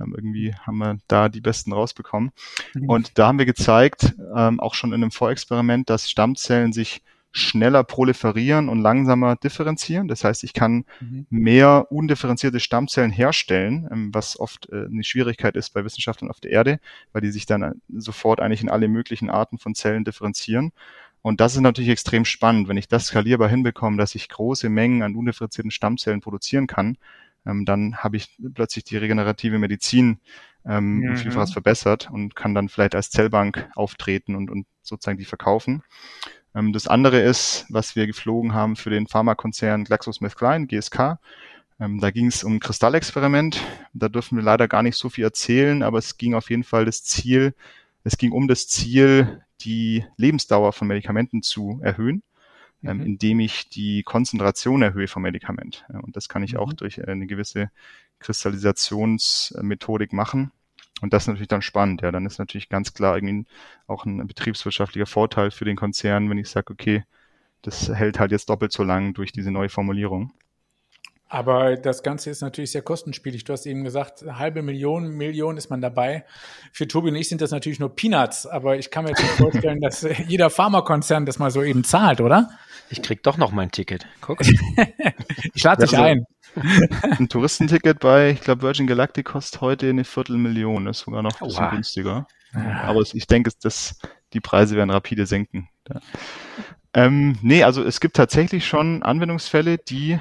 Ähm, 0.00 0.14
irgendwie 0.16 0.54
haben 0.54 0.78
wir 0.78 0.96
da 1.06 1.28
die 1.28 1.42
besten 1.42 1.74
rausbekommen. 1.74 2.30
Mhm. 2.72 2.88
Und 2.88 3.18
da 3.18 3.26
haben 3.26 3.38
wir 3.38 3.44
gezeigt, 3.44 4.14
auch 4.34 4.72
schon 4.72 4.94
in 4.94 5.02
einem 5.02 5.10
Vorexperiment, 5.10 5.90
dass 5.90 6.08
Stammzellen 6.08 6.72
sich 6.72 7.02
schneller 7.30 7.84
proliferieren 7.84 8.68
und 8.68 8.80
langsamer 8.80 9.36
differenzieren. 9.36 10.08
Das 10.08 10.24
heißt, 10.24 10.44
ich 10.44 10.54
kann 10.54 10.84
mhm. 11.00 11.26
mehr 11.30 11.86
undifferenzierte 11.90 12.60
Stammzellen 12.60 13.10
herstellen, 13.10 13.88
ähm, 13.90 14.10
was 14.14 14.38
oft 14.40 14.68
äh, 14.70 14.86
eine 14.86 15.04
Schwierigkeit 15.04 15.56
ist 15.56 15.74
bei 15.74 15.84
Wissenschaftlern 15.84 16.30
auf 16.30 16.40
der 16.40 16.52
Erde, 16.52 16.80
weil 17.12 17.22
die 17.22 17.30
sich 17.30 17.46
dann 17.46 17.62
äh, 17.62 17.72
sofort 17.96 18.40
eigentlich 18.40 18.62
in 18.62 18.70
alle 18.70 18.88
möglichen 18.88 19.30
Arten 19.30 19.58
von 19.58 19.74
Zellen 19.74 20.04
differenzieren. 20.04 20.72
Und 21.20 21.40
das 21.40 21.54
ist 21.54 21.60
natürlich 21.60 21.90
extrem 21.90 22.24
spannend, 22.24 22.68
wenn 22.68 22.76
ich 22.76 22.88
das 22.88 23.06
skalierbar 23.06 23.48
hinbekomme, 23.48 23.98
dass 23.98 24.14
ich 24.14 24.28
große 24.28 24.68
Mengen 24.68 25.02
an 25.02 25.16
undifferenzierten 25.16 25.70
Stammzellen 25.70 26.20
produzieren 26.20 26.66
kann, 26.66 26.96
ähm, 27.46 27.64
dann 27.64 27.96
habe 27.98 28.16
ich 28.16 28.36
plötzlich 28.54 28.84
die 28.84 28.96
regenerative 28.96 29.58
Medizin 29.58 30.20
ähm, 30.64 30.98
mhm. 30.98 31.16
vielfaches 31.16 31.52
verbessert 31.52 32.10
und 32.10 32.34
kann 32.34 32.54
dann 32.54 32.68
vielleicht 32.68 32.94
als 32.94 33.10
Zellbank 33.10 33.68
auftreten 33.74 34.34
und, 34.34 34.50
und 34.50 34.66
sozusagen 34.82 35.18
die 35.18 35.24
verkaufen. 35.24 35.82
Ähm, 36.58 36.72
das 36.72 36.88
andere 36.88 37.20
ist, 37.20 37.66
was 37.68 37.94
wir 37.94 38.06
geflogen 38.06 38.54
haben 38.54 38.76
für 38.76 38.90
den 38.90 39.06
Pharmakonzern 39.06 39.84
GlaxoSmithKline, 39.84 40.66
GSK. 40.66 41.18
Ähm, 41.80 42.00
da 42.00 42.10
ging 42.10 42.26
es 42.26 42.42
um 42.42 42.56
ein 42.56 42.60
Kristallexperiment. 42.60 43.60
Da 43.92 44.08
dürfen 44.08 44.36
wir 44.36 44.42
leider 44.42 44.66
gar 44.66 44.82
nicht 44.82 44.96
so 44.96 45.08
viel 45.08 45.24
erzählen, 45.24 45.82
aber 45.82 45.98
es 45.98 46.16
ging 46.18 46.34
auf 46.34 46.50
jeden 46.50 46.64
Fall 46.64 46.84
das 46.84 47.04
Ziel, 47.04 47.54
es 48.04 48.18
ging 48.18 48.32
um 48.32 48.48
das 48.48 48.66
Ziel, 48.68 49.42
die 49.60 50.04
Lebensdauer 50.16 50.72
von 50.72 50.88
Medikamenten 50.88 51.42
zu 51.42 51.80
erhöhen, 51.82 52.22
ähm, 52.82 52.98
mhm. 52.98 53.06
indem 53.06 53.40
ich 53.40 53.68
die 53.68 54.02
Konzentration 54.02 54.82
erhöhe 54.82 55.08
vom 55.08 55.22
Medikament. 55.22 55.84
Und 56.02 56.16
das 56.16 56.28
kann 56.28 56.42
ich 56.42 56.54
mhm. 56.54 56.60
auch 56.60 56.72
durch 56.72 57.06
eine 57.06 57.26
gewisse 57.26 57.70
Kristallisationsmethodik 58.18 60.12
machen. 60.12 60.50
Und 61.00 61.12
das 61.12 61.24
ist 61.24 61.28
natürlich 61.28 61.48
dann 61.48 61.62
spannend. 61.62 62.02
Ja, 62.02 62.10
dann 62.10 62.26
ist 62.26 62.38
natürlich 62.38 62.68
ganz 62.68 62.94
klar 62.94 63.16
irgendwie 63.16 63.46
auch 63.86 64.04
ein 64.04 64.26
betriebswirtschaftlicher 64.26 65.06
Vorteil 65.06 65.50
für 65.50 65.64
den 65.64 65.76
Konzern, 65.76 66.28
wenn 66.30 66.38
ich 66.38 66.48
sage, 66.48 66.72
okay, 66.72 67.04
das 67.62 67.88
hält 67.88 68.18
halt 68.18 68.32
jetzt 68.32 68.48
doppelt 68.48 68.72
so 68.72 68.82
lang 68.82 69.14
durch 69.14 69.32
diese 69.32 69.50
neue 69.50 69.68
Formulierung. 69.68 70.32
Aber 71.30 71.76
das 71.76 72.02
Ganze 72.02 72.30
ist 72.30 72.40
natürlich 72.40 72.72
sehr 72.72 72.80
kostenspielig. 72.80 73.44
Du 73.44 73.52
hast 73.52 73.66
eben 73.66 73.84
gesagt, 73.84 74.24
halbe 74.26 74.62
Million, 74.62 75.08
Million 75.08 75.58
ist 75.58 75.68
man 75.68 75.82
dabei. 75.82 76.24
Für 76.72 76.88
Tobi 76.88 77.10
und 77.10 77.16
ich 77.16 77.28
sind 77.28 77.42
das 77.42 77.50
natürlich 77.50 77.78
nur 77.78 77.94
Peanuts, 77.94 78.46
aber 78.46 78.78
ich 78.78 78.90
kann 78.90 79.04
mir 79.04 79.10
jetzt 79.10 79.22
nicht 79.22 79.34
vorstellen, 79.34 79.80
dass 79.82 80.06
jeder 80.26 80.48
Pharmakonzern 80.48 81.26
das 81.26 81.38
mal 81.38 81.50
so 81.50 81.62
eben 81.62 81.84
zahlt, 81.84 82.22
oder? 82.22 82.48
Ich 82.88 83.02
krieg 83.02 83.22
doch 83.22 83.36
noch 83.36 83.52
mein 83.52 83.70
Ticket. 83.70 84.06
Guck. 84.22 84.40
ich 85.54 85.62
lade 85.62 85.84
dich 85.84 85.98
ein. 85.98 86.24
Ein 87.02 87.28
Touristenticket 87.28 88.00
bei, 88.00 88.30
ich 88.30 88.40
glaube, 88.40 88.62
Virgin 88.62 88.86
Galactic 88.86 89.26
kostet 89.26 89.60
heute 89.60 89.88
eine 89.88 90.04
Viertelmillion, 90.04 90.86
ist 90.86 91.00
sogar 91.00 91.22
noch 91.22 91.40
ein 91.40 91.48
bisschen 91.48 91.70
günstiger. 91.70 92.26
Ja. 92.54 92.82
Aber 92.82 93.00
ich 93.00 93.26
denke, 93.26 93.50
dass 93.62 93.98
die 94.32 94.40
Preise 94.40 94.76
werden 94.76 94.90
rapide 94.90 95.26
senken. 95.26 95.68
Ja. 95.88 96.00
Ähm, 96.94 97.38
nee, 97.42 97.64
also 97.64 97.82
es 97.84 98.00
gibt 98.00 98.16
tatsächlich 98.16 98.66
schon 98.66 99.02
Anwendungsfälle, 99.02 99.78
die 99.78 100.18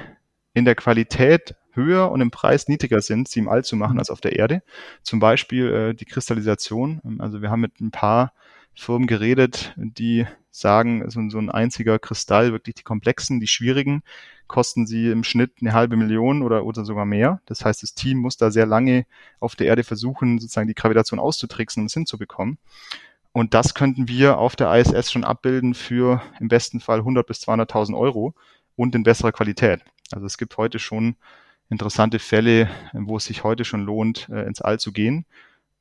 in 0.54 0.66
der 0.66 0.76
Qualität 0.76 1.56
höher 1.72 2.12
und 2.12 2.22
im 2.22 2.32
Preis 2.32 2.68
niedriger 2.68 3.02
sind, 3.02 3.28
sie 3.28 3.40
im 3.40 3.48
All 3.48 3.64
zu 3.64 3.76
machen 3.76 4.00
als 4.00 4.10
auf 4.10 4.20
der 4.20 4.36
Erde. 4.36 4.64
Zum 5.04 5.20
Beispiel 5.20 5.74
äh, 5.74 5.94
die 5.94 6.06
Kristallisation. 6.06 7.20
Also 7.20 7.42
wir 7.42 7.50
haben 7.50 7.62
mit 7.62 7.80
ein 7.80 7.92
paar 7.92 8.34
Firmen 8.78 9.08
geredet, 9.08 9.74
die 9.76 10.26
sagen, 10.52 11.10
so, 11.10 11.28
so 11.30 11.40
ein 11.40 11.50
einziger 11.50 12.00
Kristall, 12.00 12.52
wirklich 12.52 12.76
die 12.76 12.84
komplexen, 12.84 13.40
die 13.40 13.48
schwierigen, 13.48 14.04
kosten 14.48 14.86
sie 14.86 15.10
im 15.10 15.24
Schnitt 15.24 15.54
eine 15.62 15.74
halbe 15.74 15.98
Million 15.98 16.42
oder, 16.42 16.64
oder 16.64 16.86
sogar 16.86 17.06
mehr. 17.06 17.42
Das 17.46 17.66
heißt, 17.66 17.84
das 17.84 17.96
Team 17.96 18.20
muss 18.20 18.38
da 18.38 18.52
sehr 18.52 18.66
lange 18.66 19.06
auf 19.40 19.56
der 19.56 19.68
Erde 19.68 19.84
versuchen, 19.84 20.40
sozusagen 20.40 20.68
die 20.68 20.76
Gravitation 20.76 21.20
auszutricksen 21.20 21.82
und 21.82 21.88
es 21.88 21.94
hinzubekommen. 21.94 22.58
Und 23.32 23.54
das 23.54 23.74
könnten 23.74 24.08
wir 24.08 24.38
auf 24.38 24.56
der 24.56 24.74
ISS 24.74 25.12
schon 25.12 25.24
abbilden 25.24 25.74
für 25.74 26.22
im 26.40 26.48
besten 26.48 26.80
Fall 26.80 27.00
100 27.00 27.26
bis 27.26 27.40
200.000 27.48 27.98
Euro 27.98 28.34
und 28.76 28.96
in 28.96 29.04
besserer 29.04 29.32
Qualität. 29.32 29.82
Also 30.12 30.26
es 30.26 30.38
gibt 30.38 30.58
heute 30.58 30.80
schon 30.80 31.16
interessante 31.70 32.20
Fälle, 32.20 32.70
wo 32.94 33.18
es 33.18 33.26
sich 33.26 33.44
heute 33.44 33.66
schon 33.66 33.84
lohnt, 33.84 34.30
äh, 34.30 34.48
ins 34.48 34.62
All 34.62 34.80
zu 34.80 34.92
gehen. 34.92 35.26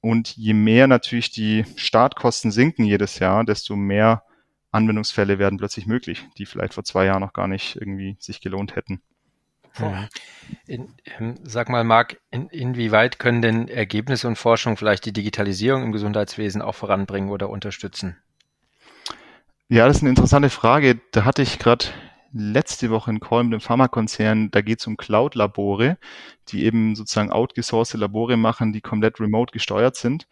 Und 0.06 0.36
je 0.36 0.54
mehr 0.54 0.86
natürlich 0.86 1.32
die 1.32 1.64
Startkosten 1.74 2.52
sinken 2.52 2.84
jedes 2.84 3.18
Jahr, 3.18 3.42
desto 3.42 3.74
mehr 3.74 4.22
Anwendungsfälle 4.70 5.40
werden 5.40 5.58
plötzlich 5.58 5.88
möglich, 5.88 6.24
die 6.38 6.46
vielleicht 6.46 6.74
vor 6.74 6.84
zwei 6.84 7.06
Jahren 7.06 7.22
noch 7.22 7.32
gar 7.32 7.48
nicht 7.48 7.74
irgendwie 7.74 8.16
sich 8.20 8.40
gelohnt 8.40 8.76
hätten. 8.76 9.02
In, 10.68 10.94
ähm, 11.18 11.34
sag 11.42 11.68
mal, 11.68 11.82
Marc, 11.82 12.20
in, 12.30 12.48
inwieweit 12.50 13.18
können 13.18 13.42
denn 13.42 13.66
Ergebnisse 13.66 14.28
und 14.28 14.36
Forschung 14.36 14.76
vielleicht 14.76 15.04
die 15.06 15.12
Digitalisierung 15.12 15.82
im 15.82 15.90
Gesundheitswesen 15.90 16.62
auch 16.62 16.76
voranbringen 16.76 17.30
oder 17.30 17.50
unterstützen? 17.50 18.16
Ja, 19.68 19.88
das 19.88 19.96
ist 19.96 20.02
eine 20.02 20.10
interessante 20.10 20.50
Frage. 20.50 21.00
Da 21.10 21.24
hatte 21.24 21.42
ich 21.42 21.58
gerade 21.58 21.86
letzte 22.32 22.90
Woche 22.90 23.10
einen 23.10 23.20
Call 23.20 23.44
mit 23.44 23.52
dem 23.52 23.60
Pharmakonzern, 23.60 24.50
da 24.50 24.60
geht 24.60 24.80
es 24.80 24.86
um 24.86 24.96
Cloud-Labore, 24.96 25.98
die 26.48 26.64
eben 26.64 26.94
sozusagen 26.94 27.30
outgesourcete 27.30 27.98
Labore 27.98 28.36
machen, 28.36 28.72
die 28.72 28.80
komplett 28.80 29.20
remote 29.20 29.52
gesteuert 29.52 29.96
sind. 29.96 30.28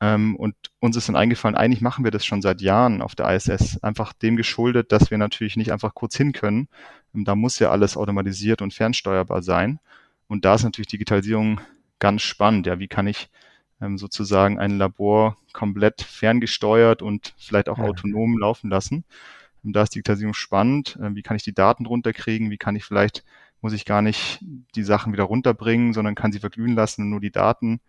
Ähm, 0.00 0.36
und 0.36 0.54
uns 0.80 0.96
ist 0.96 1.08
dann 1.08 1.16
eingefallen, 1.16 1.56
eigentlich 1.56 1.82
machen 1.82 2.04
wir 2.04 2.10
das 2.10 2.24
schon 2.24 2.40
seit 2.40 2.62
Jahren 2.62 3.02
auf 3.02 3.14
der 3.14 3.34
ISS, 3.34 3.82
einfach 3.82 4.12
dem 4.12 4.36
geschuldet, 4.36 4.92
dass 4.92 5.10
wir 5.10 5.18
natürlich 5.18 5.56
nicht 5.56 5.72
einfach 5.72 5.94
kurz 5.94 6.16
hin 6.16 6.32
können. 6.32 6.68
Ähm, 7.14 7.24
da 7.24 7.34
muss 7.34 7.58
ja 7.58 7.70
alles 7.70 7.96
automatisiert 7.96 8.62
und 8.62 8.72
fernsteuerbar 8.72 9.42
sein. 9.42 9.78
Und 10.26 10.44
da 10.44 10.54
ist 10.54 10.64
natürlich 10.64 10.88
Digitalisierung 10.88 11.60
ganz 11.98 12.22
spannend. 12.22 12.66
Ja, 12.66 12.78
wie 12.78 12.88
kann 12.88 13.06
ich 13.06 13.28
ähm, 13.80 13.98
sozusagen 13.98 14.58
ein 14.58 14.78
Labor 14.78 15.36
komplett 15.52 16.02
ferngesteuert 16.02 17.02
und 17.02 17.34
vielleicht 17.36 17.68
auch 17.68 17.78
ja. 17.78 17.84
autonom 17.84 18.38
laufen 18.38 18.70
lassen? 18.70 19.04
Da 19.62 19.82
ist 19.82 19.94
Digitalisierung 19.94 20.34
spannend. 20.34 20.98
Ähm, 21.02 21.14
wie 21.14 21.22
kann 21.22 21.36
ich 21.36 21.42
die 21.42 21.54
Daten 21.54 21.86
runterkriegen? 21.86 22.50
Wie 22.50 22.58
kann 22.58 22.76
ich 22.76 22.84
vielleicht, 22.84 23.24
muss 23.60 23.72
ich 23.72 23.84
gar 23.84 24.02
nicht 24.02 24.40
die 24.74 24.82
Sachen 24.82 25.12
wieder 25.12 25.24
runterbringen, 25.24 25.92
sondern 25.92 26.14
kann 26.14 26.32
sie 26.32 26.40
verglühen 26.40 26.74
lassen 26.74 27.02
und 27.02 27.10
nur 27.10 27.20
die 27.20 27.30
Daten 27.30 27.80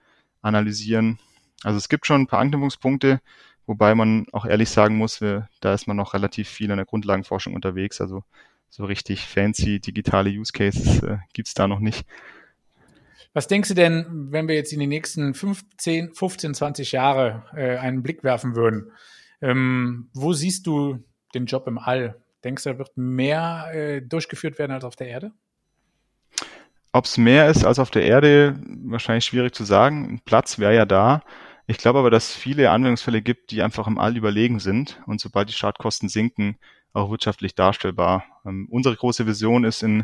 analysieren? 0.41 1.19
Also 1.63 1.77
es 1.77 1.89
gibt 1.89 2.05
schon 2.05 2.21
ein 2.21 2.27
paar 2.27 2.39
Anknüpfungspunkte, 2.39 3.21
wobei 3.65 3.95
man 3.95 4.25
auch 4.31 4.45
ehrlich 4.45 4.69
sagen 4.69 4.97
muss, 4.97 5.21
wir, 5.21 5.47
da 5.61 5.73
ist 5.73 5.87
man 5.87 5.97
noch 5.97 6.13
relativ 6.13 6.49
viel 6.49 6.69
in 6.71 6.77
der 6.77 6.85
Grundlagenforschung 6.85 7.53
unterwegs. 7.53 8.01
Also 8.01 8.23
so 8.69 8.85
richtig 8.85 9.27
fancy 9.27 9.79
digitale 9.79 10.29
Use 10.29 10.51
Cases 10.51 11.03
äh, 11.03 11.17
gibt's 11.33 11.53
da 11.53 11.67
noch 11.67 11.79
nicht. 11.79 12.05
Was 13.33 13.47
denkst 13.47 13.69
du 13.69 13.75
denn, 13.75 14.31
wenn 14.31 14.47
wir 14.47 14.55
jetzt 14.55 14.73
in 14.73 14.79
die 14.79 14.87
nächsten 14.87 15.33
15, 15.33 16.13
15, 16.13 16.53
20 16.53 16.91
Jahre 16.91 17.45
äh, 17.55 17.77
einen 17.77 18.03
Blick 18.03 18.23
werfen 18.23 18.55
würden? 18.55 18.91
Ähm, 19.41 20.09
wo 20.13 20.33
siehst 20.33 20.67
du 20.67 21.03
den 21.33 21.45
Job 21.45 21.67
im 21.67 21.77
All? 21.77 22.15
Denkst 22.43 22.63
du, 22.63 22.69
er 22.69 22.77
wird 22.77 22.97
mehr 22.97 23.69
äh, 23.73 24.01
durchgeführt 24.01 24.57
werden 24.59 24.71
als 24.71 24.83
auf 24.83 24.95
der 24.95 25.07
Erde? 25.07 25.31
Ob 26.93 27.05
es 27.05 27.17
mehr 27.17 27.49
ist 27.49 27.63
als 27.63 27.79
auf 27.79 27.91
der 27.91 28.03
Erde, 28.03 28.59
wahrscheinlich 28.83 29.25
schwierig 29.25 29.55
zu 29.55 29.63
sagen. 29.63 30.15
Ein 30.15 30.21
Platz 30.25 30.59
wäre 30.59 30.75
ja 30.75 30.85
da. 30.85 31.21
Ich 31.67 31.77
glaube 31.77 31.99
aber, 31.99 32.09
dass 32.09 32.29
es 32.29 32.35
viele 32.35 32.69
Anwendungsfälle 32.71 33.21
gibt, 33.21 33.51
die 33.51 33.61
einfach 33.61 33.87
im 33.87 33.97
All 33.97 34.17
überlegen 34.17 34.59
sind 34.59 35.01
und 35.05 35.21
sobald 35.21 35.47
die 35.47 35.53
Startkosten 35.53 36.09
sinken, 36.09 36.57
auch 36.93 37.09
wirtschaftlich 37.09 37.55
darstellbar. 37.55 38.25
Ähm, 38.45 38.67
unsere 38.69 38.95
große 38.95 39.25
Vision 39.25 39.63
ist, 39.63 39.83
in 39.83 40.03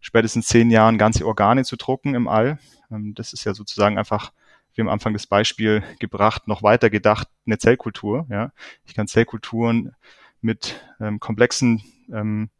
spätestens 0.00 0.48
zehn 0.48 0.70
Jahren 0.70 0.98
ganze 0.98 1.26
Organe 1.26 1.64
zu 1.64 1.76
drucken 1.76 2.16
im 2.16 2.26
All. 2.26 2.58
Ähm, 2.90 3.14
das 3.14 3.32
ist 3.32 3.44
ja 3.44 3.54
sozusagen 3.54 3.98
einfach, 3.98 4.32
wie 4.74 4.80
am 4.80 4.88
Anfang 4.88 5.12
das 5.12 5.28
Beispiel 5.28 5.84
gebracht, 6.00 6.48
noch 6.48 6.64
weiter 6.64 6.90
gedacht, 6.90 7.28
eine 7.46 7.58
Zellkultur. 7.58 8.26
Ja? 8.28 8.50
Ich 8.84 8.94
kann 8.94 9.06
Zellkulturen 9.06 9.94
mit 10.44 10.80
ähm, 11.00 11.18
komplexen 11.18 11.82
ähm, 12.12 12.50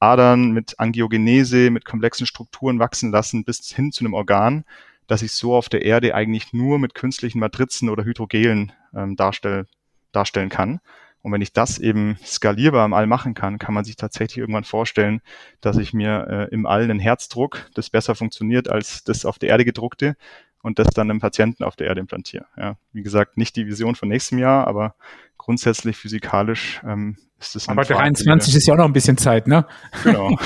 Adern, 0.00 0.52
mit 0.52 0.80
Angiogenese, 0.80 1.70
mit 1.70 1.84
komplexen 1.84 2.26
Strukturen 2.26 2.78
wachsen 2.78 3.10
lassen 3.10 3.44
bis 3.44 3.68
hin 3.68 3.92
zu 3.92 4.04
einem 4.04 4.14
Organ, 4.14 4.64
das 5.06 5.22
ich 5.22 5.32
so 5.32 5.54
auf 5.54 5.68
der 5.68 5.84
Erde 5.84 6.14
eigentlich 6.14 6.52
nur 6.52 6.78
mit 6.78 6.94
künstlichen 6.94 7.38
Matrizen 7.38 7.88
oder 7.88 8.04
Hydrogelen 8.04 8.72
ähm, 8.94 9.16
darstell, 9.16 9.66
darstellen 10.12 10.48
kann. 10.48 10.80
Und 11.20 11.32
wenn 11.32 11.42
ich 11.42 11.52
das 11.52 11.78
eben 11.78 12.18
skalierbar 12.22 12.84
im 12.84 12.92
All 12.92 13.06
machen 13.06 13.34
kann, 13.34 13.58
kann 13.58 13.74
man 13.74 13.84
sich 13.84 13.96
tatsächlich 13.96 14.38
irgendwann 14.38 14.64
vorstellen, 14.64 15.22
dass 15.60 15.78
ich 15.78 15.94
mir 15.94 16.26
äh, 16.28 16.54
im 16.54 16.66
All 16.66 16.82
einen 16.82 16.98
Herzdruck, 16.98 17.70
das 17.74 17.88
besser 17.88 18.14
funktioniert 18.14 18.68
als 18.68 19.04
das 19.04 19.24
auf 19.24 19.38
der 19.38 19.50
Erde 19.50 19.64
gedruckte 19.64 20.16
und 20.64 20.78
das 20.78 20.88
dann 20.88 21.10
einem 21.10 21.20
Patienten 21.20 21.62
auf 21.62 21.76
der 21.76 21.88
Erde 21.88 22.00
implantiere. 22.00 22.46
Ja, 22.56 22.76
wie 22.92 23.02
gesagt, 23.02 23.36
nicht 23.36 23.54
die 23.54 23.66
Vision 23.66 23.94
von 23.94 24.08
nächstem 24.08 24.38
Jahr, 24.38 24.66
aber 24.66 24.94
grundsätzlich 25.36 25.98
physikalisch 25.98 26.80
ähm, 26.84 27.18
ist 27.38 27.54
es. 27.54 27.68
Aber 27.68 27.84
23 27.84 28.56
ist 28.56 28.66
ja 28.66 28.72
auch 28.72 28.78
noch 28.78 28.86
ein 28.86 28.94
bisschen 28.94 29.18
Zeit, 29.18 29.46
ne? 29.46 29.66
Genau. 30.02 30.30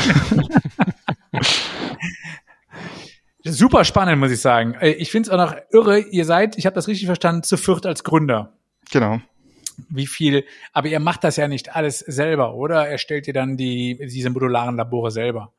Super 3.44 3.84
spannend, 3.84 4.18
muss 4.18 4.32
ich 4.32 4.40
sagen. 4.40 4.74
Äh, 4.74 4.90
ich 4.90 5.12
finde 5.12 5.28
es 5.28 5.32
auch 5.32 5.38
noch 5.38 5.54
irre. 5.70 6.00
Ihr 6.00 6.24
seid, 6.24 6.58
ich 6.58 6.66
habe 6.66 6.74
das 6.74 6.88
richtig 6.88 7.06
verstanden, 7.06 7.44
zu 7.44 7.56
viert 7.56 7.86
als 7.86 8.02
Gründer. 8.02 8.58
Genau. 8.90 9.20
Wie 9.88 10.08
viel, 10.08 10.44
aber 10.72 10.88
ihr 10.88 10.98
macht 10.98 11.22
das 11.22 11.36
ja 11.36 11.46
nicht 11.46 11.76
alles 11.76 12.00
selber, 12.00 12.54
oder? 12.54 12.88
Erstellt 12.88 13.28
ihr 13.28 13.34
dann 13.34 13.56
die, 13.56 13.96
diese 14.00 14.30
modularen 14.30 14.76
Labore 14.76 15.12
selber? 15.12 15.52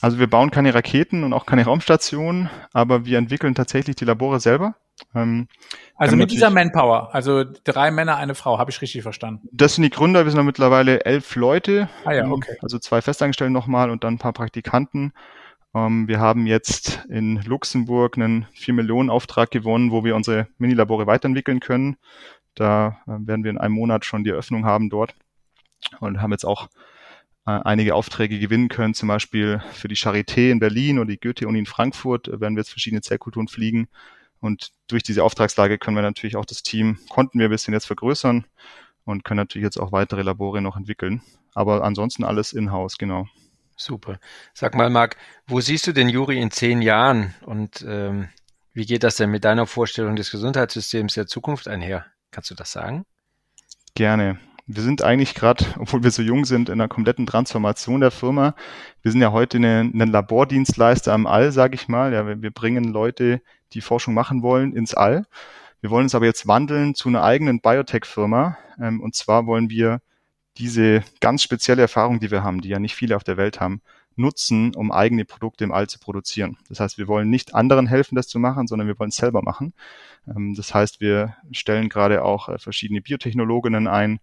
Also 0.00 0.18
wir 0.18 0.28
bauen 0.28 0.50
keine 0.50 0.74
Raketen 0.74 1.24
und 1.24 1.32
auch 1.32 1.44
keine 1.44 1.64
Raumstationen, 1.64 2.50
aber 2.72 3.04
wir 3.04 3.18
entwickeln 3.18 3.54
tatsächlich 3.54 3.96
die 3.96 4.04
Labore 4.04 4.38
selber. 4.38 4.76
Ähm, 5.14 5.48
also 5.96 6.16
mit 6.16 6.30
dieser 6.30 6.50
Manpower, 6.50 7.14
also 7.14 7.44
drei 7.64 7.90
Männer, 7.90 8.16
eine 8.16 8.34
Frau, 8.34 8.58
habe 8.58 8.70
ich 8.70 8.80
richtig 8.80 9.02
verstanden. 9.02 9.48
Das 9.52 9.74
sind 9.74 9.82
die 9.82 9.90
Gründer, 9.90 10.24
wir 10.24 10.30
sind 10.30 10.38
da 10.38 10.44
mittlerweile 10.44 11.04
elf 11.04 11.34
Leute. 11.34 11.88
Ah 12.04 12.12
ja, 12.12 12.28
okay. 12.28 12.56
Also 12.62 12.78
zwei 12.78 13.02
Festangestellte 13.02 13.52
nochmal 13.52 13.90
und 13.90 14.04
dann 14.04 14.14
ein 14.14 14.18
paar 14.18 14.32
Praktikanten. 14.32 15.12
Ähm, 15.74 16.08
wir 16.08 16.20
haben 16.20 16.46
jetzt 16.46 17.04
in 17.08 17.42
Luxemburg 17.42 18.16
einen 18.16 18.46
4 18.54 18.74
Millionen 18.74 19.10
Auftrag 19.10 19.50
gewonnen, 19.50 19.90
wo 19.90 20.04
wir 20.04 20.16
unsere 20.16 20.48
Minilabore 20.58 21.06
weiterentwickeln 21.06 21.60
können. 21.60 21.96
Da 22.54 22.98
äh, 23.06 23.26
werden 23.26 23.44
wir 23.44 23.50
in 23.50 23.58
einem 23.58 23.74
Monat 23.74 24.04
schon 24.04 24.24
die 24.24 24.30
Eröffnung 24.30 24.64
haben 24.64 24.90
dort 24.90 25.14
und 26.00 26.20
haben 26.20 26.32
jetzt 26.32 26.44
auch 26.44 26.68
einige 27.48 27.94
Aufträge 27.94 28.38
gewinnen 28.38 28.68
können, 28.68 28.94
zum 28.94 29.08
Beispiel 29.08 29.62
für 29.72 29.88
die 29.88 29.96
Charité 29.96 30.50
in 30.50 30.60
Berlin 30.60 30.98
oder 30.98 31.08
die 31.08 31.20
Goethe-Uni 31.20 31.60
in 31.60 31.66
Frankfurt 31.66 32.28
äh, 32.28 32.40
werden 32.40 32.56
wir 32.56 32.60
jetzt 32.60 32.70
verschiedene 32.70 33.00
Zellkulturen 33.00 33.48
fliegen. 33.48 33.88
Und 34.40 34.70
durch 34.86 35.02
diese 35.02 35.24
Auftragslage 35.24 35.78
können 35.78 35.96
wir 35.96 36.02
natürlich 36.02 36.36
auch 36.36 36.44
das 36.44 36.62
Team, 36.62 36.98
konnten 37.08 37.38
wir 37.38 37.48
ein 37.48 37.50
bisschen 37.50 37.74
jetzt 37.74 37.86
vergrößern 37.86 38.44
und 39.04 39.24
können 39.24 39.38
natürlich 39.38 39.64
jetzt 39.64 39.78
auch 39.78 39.90
weitere 39.90 40.22
Labore 40.22 40.60
noch 40.60 40.76
entwickeln. 40.76 41.22
Aber 41.54 41.82
ansonsten 41.82 42.22
alles 42.22 42.52
in-house, 42.52 42.98
genau. 42.98 43.26
Super. 43.76 44.20
Sag 44.54 44.74
mal, 44.74 44.90
Marc, 44.90 45.16
wo 45.46 45.60
siehst 45.60 45.86
du 45.86 45.92
den 45.92 46.08
Juri 46.08 46.40
in 46.40 46.50
zehn 46.50 46.82
Jahren 46.82 47.34
und 47.46 47.84
ähm, 47.88 48.28
wie 48.74 48.86
geht 48.86 49.02
das 49.02 49.16
denn 49.16 49.30
mit 49.30 49.44
deiner 49.44 49.66
Vorstellung 49.66 50.14
des 50.14 50.30
Gesundheitssystems 50.30 51.14
der 51.14 51.26
Zukunft 51.26 51.66
einher? 51.66 52.06
Kannst 52.30 52.50
du 52.50 52.54
das 52.54 52.70
sagen? 52.70 53.04
Gerne. 53.94 54.38
Wir 54.70 54.82
sind 54.82 55.02
eigentlich 55.02 55.34
gerade, 55.34 55.64
obwohl 55.78 56.02
wir 56.04 56.10
so 56.10 56.22
jung 56.22 56.44
sind, 56.44 56.68
in 56.68 56.74
einer 56.74 56.88
kompletten 56.88 57.26
Transformation 57.26 58.00
der 58.00 58.10
Firma. 58.10 58.54
Wir 59.02 59.10
sind 59.10 59.22
ja 59.22 59.32
heute 59.32 59.56
eine, 59.56 59.90
Labordienstleister 59.92 61.12
am 61.12 61.26
All, 61.26 61.52
sage 61.52 61.74
ich 61.74 61.88
mal. 61.88 62.12
Ja, 62.12 62.42
wir 62.42 62.50
bringen 62.50 62.84
Leute, 62.84 63.40
die 63.72 63.80
Forschung 63.80 64.14
machen 64.14 64.42
wollen, 64.42 64.74
ins 64.74 64.94
All. 64.94 65.26
Wir 65.80 65.90
wollen 65.90 66.04
uns 66.04 66.14
aber 66.14 66.26
jetzt 66.26 66.46
wandeln 66.46 66.94
zu 66.94 67.08
einer 67.08 67.22
eigenen 67.22 67.60
Biotech-Firma. 67.60 68.58
Ähm, 68.80 69.00
und 69.00 69.14
zwar 69.14 69.46
wollen 69.46 69.70
wir 69.70 70.00
diese 70.58 71.02
ganz 71.20 71.42
spezielle 71.42 71.82
Erfahrung, 71.82 72.20
die 72.20 72.30
wir 72.30 72.42
haben, 72.42 72.60
die 72.60 72.68
ja 72.68 72.78
nicht 72.78 72.94
viele 72.94 73.16
auf 73.16 73.24
der 73.24 73.36
Welt 73.38 73.60
haben, 73.60 73.80
nutzen, 74.16 74.74
um 74.74 74.92
eigene 74.92 75.24
Produkte 75.24 75.64
im 75.64 75.72
All 75.72 75.86
zu 75.86 75.98
produzieren. 75.98 76.58
Das 76.68 76.80
heißt, 76.80 76.98
wir 76.98 77.08
wollen 77.08 77.30
nicht 77.30 77.54
anderen 77.54 77.86
helfen, 77.86 78.16
das 78.16 78.26
zu 78.26 78.38
machen, 78.38 78.66
sondern 78.66 78.88
wir 78.88 78.98
wollen 78.98 79.10
es 79.10 79.16
selber 79.16 79.42
machen. 79.42 79.72
Ähm, 80.26 80.54
das 80.54 80.74
heißt, 80.74 81.00
wir 81.00 81.36
stellen 81.52 81.88
gerade 81.88 82.22
auch 82.22 82.48
äh, 82.50 82.58
verschiedene 82.58 83.00
Biotechnologinnen 83.00 83.86
ein, 83.86 84.20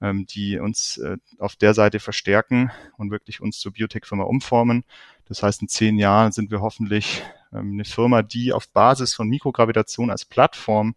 ähm, 0.00 0.26
die 0.26 0.58
uns 0.58 0.98
äh, 0.98 1.16
auf 1.38 1.56
der 1.56 1.74
Seite 1.74 2.00
verstärken 2.00 2.70
und 2.96 3.10
wirklich 3.10 3.40
uns 3.40 3.58
zur 3.58 3.72
Biotech-Firma 3.72 4.24
umformen. 4.24 4.84
Das 5.26 5.42
heißt, 5.42 5.62
in 5.62 5.68
zehn 5.68 5.98
Jahren 5.98 6.32
sind 6.32 6.50
wir 6.50 6.60
hoffentlich 6.60 7.22
ähm, 7.52 7.72
eine 7.72 7.84
Firma, 7.84 8.22
die 8.22 8.52
auf 8.52 8.68
Basis 8.68 9.14
von 9.14 9.28
Mikrogravitation 9.28 10.10
als 10.10 10.24
Plattform 10.24 10.94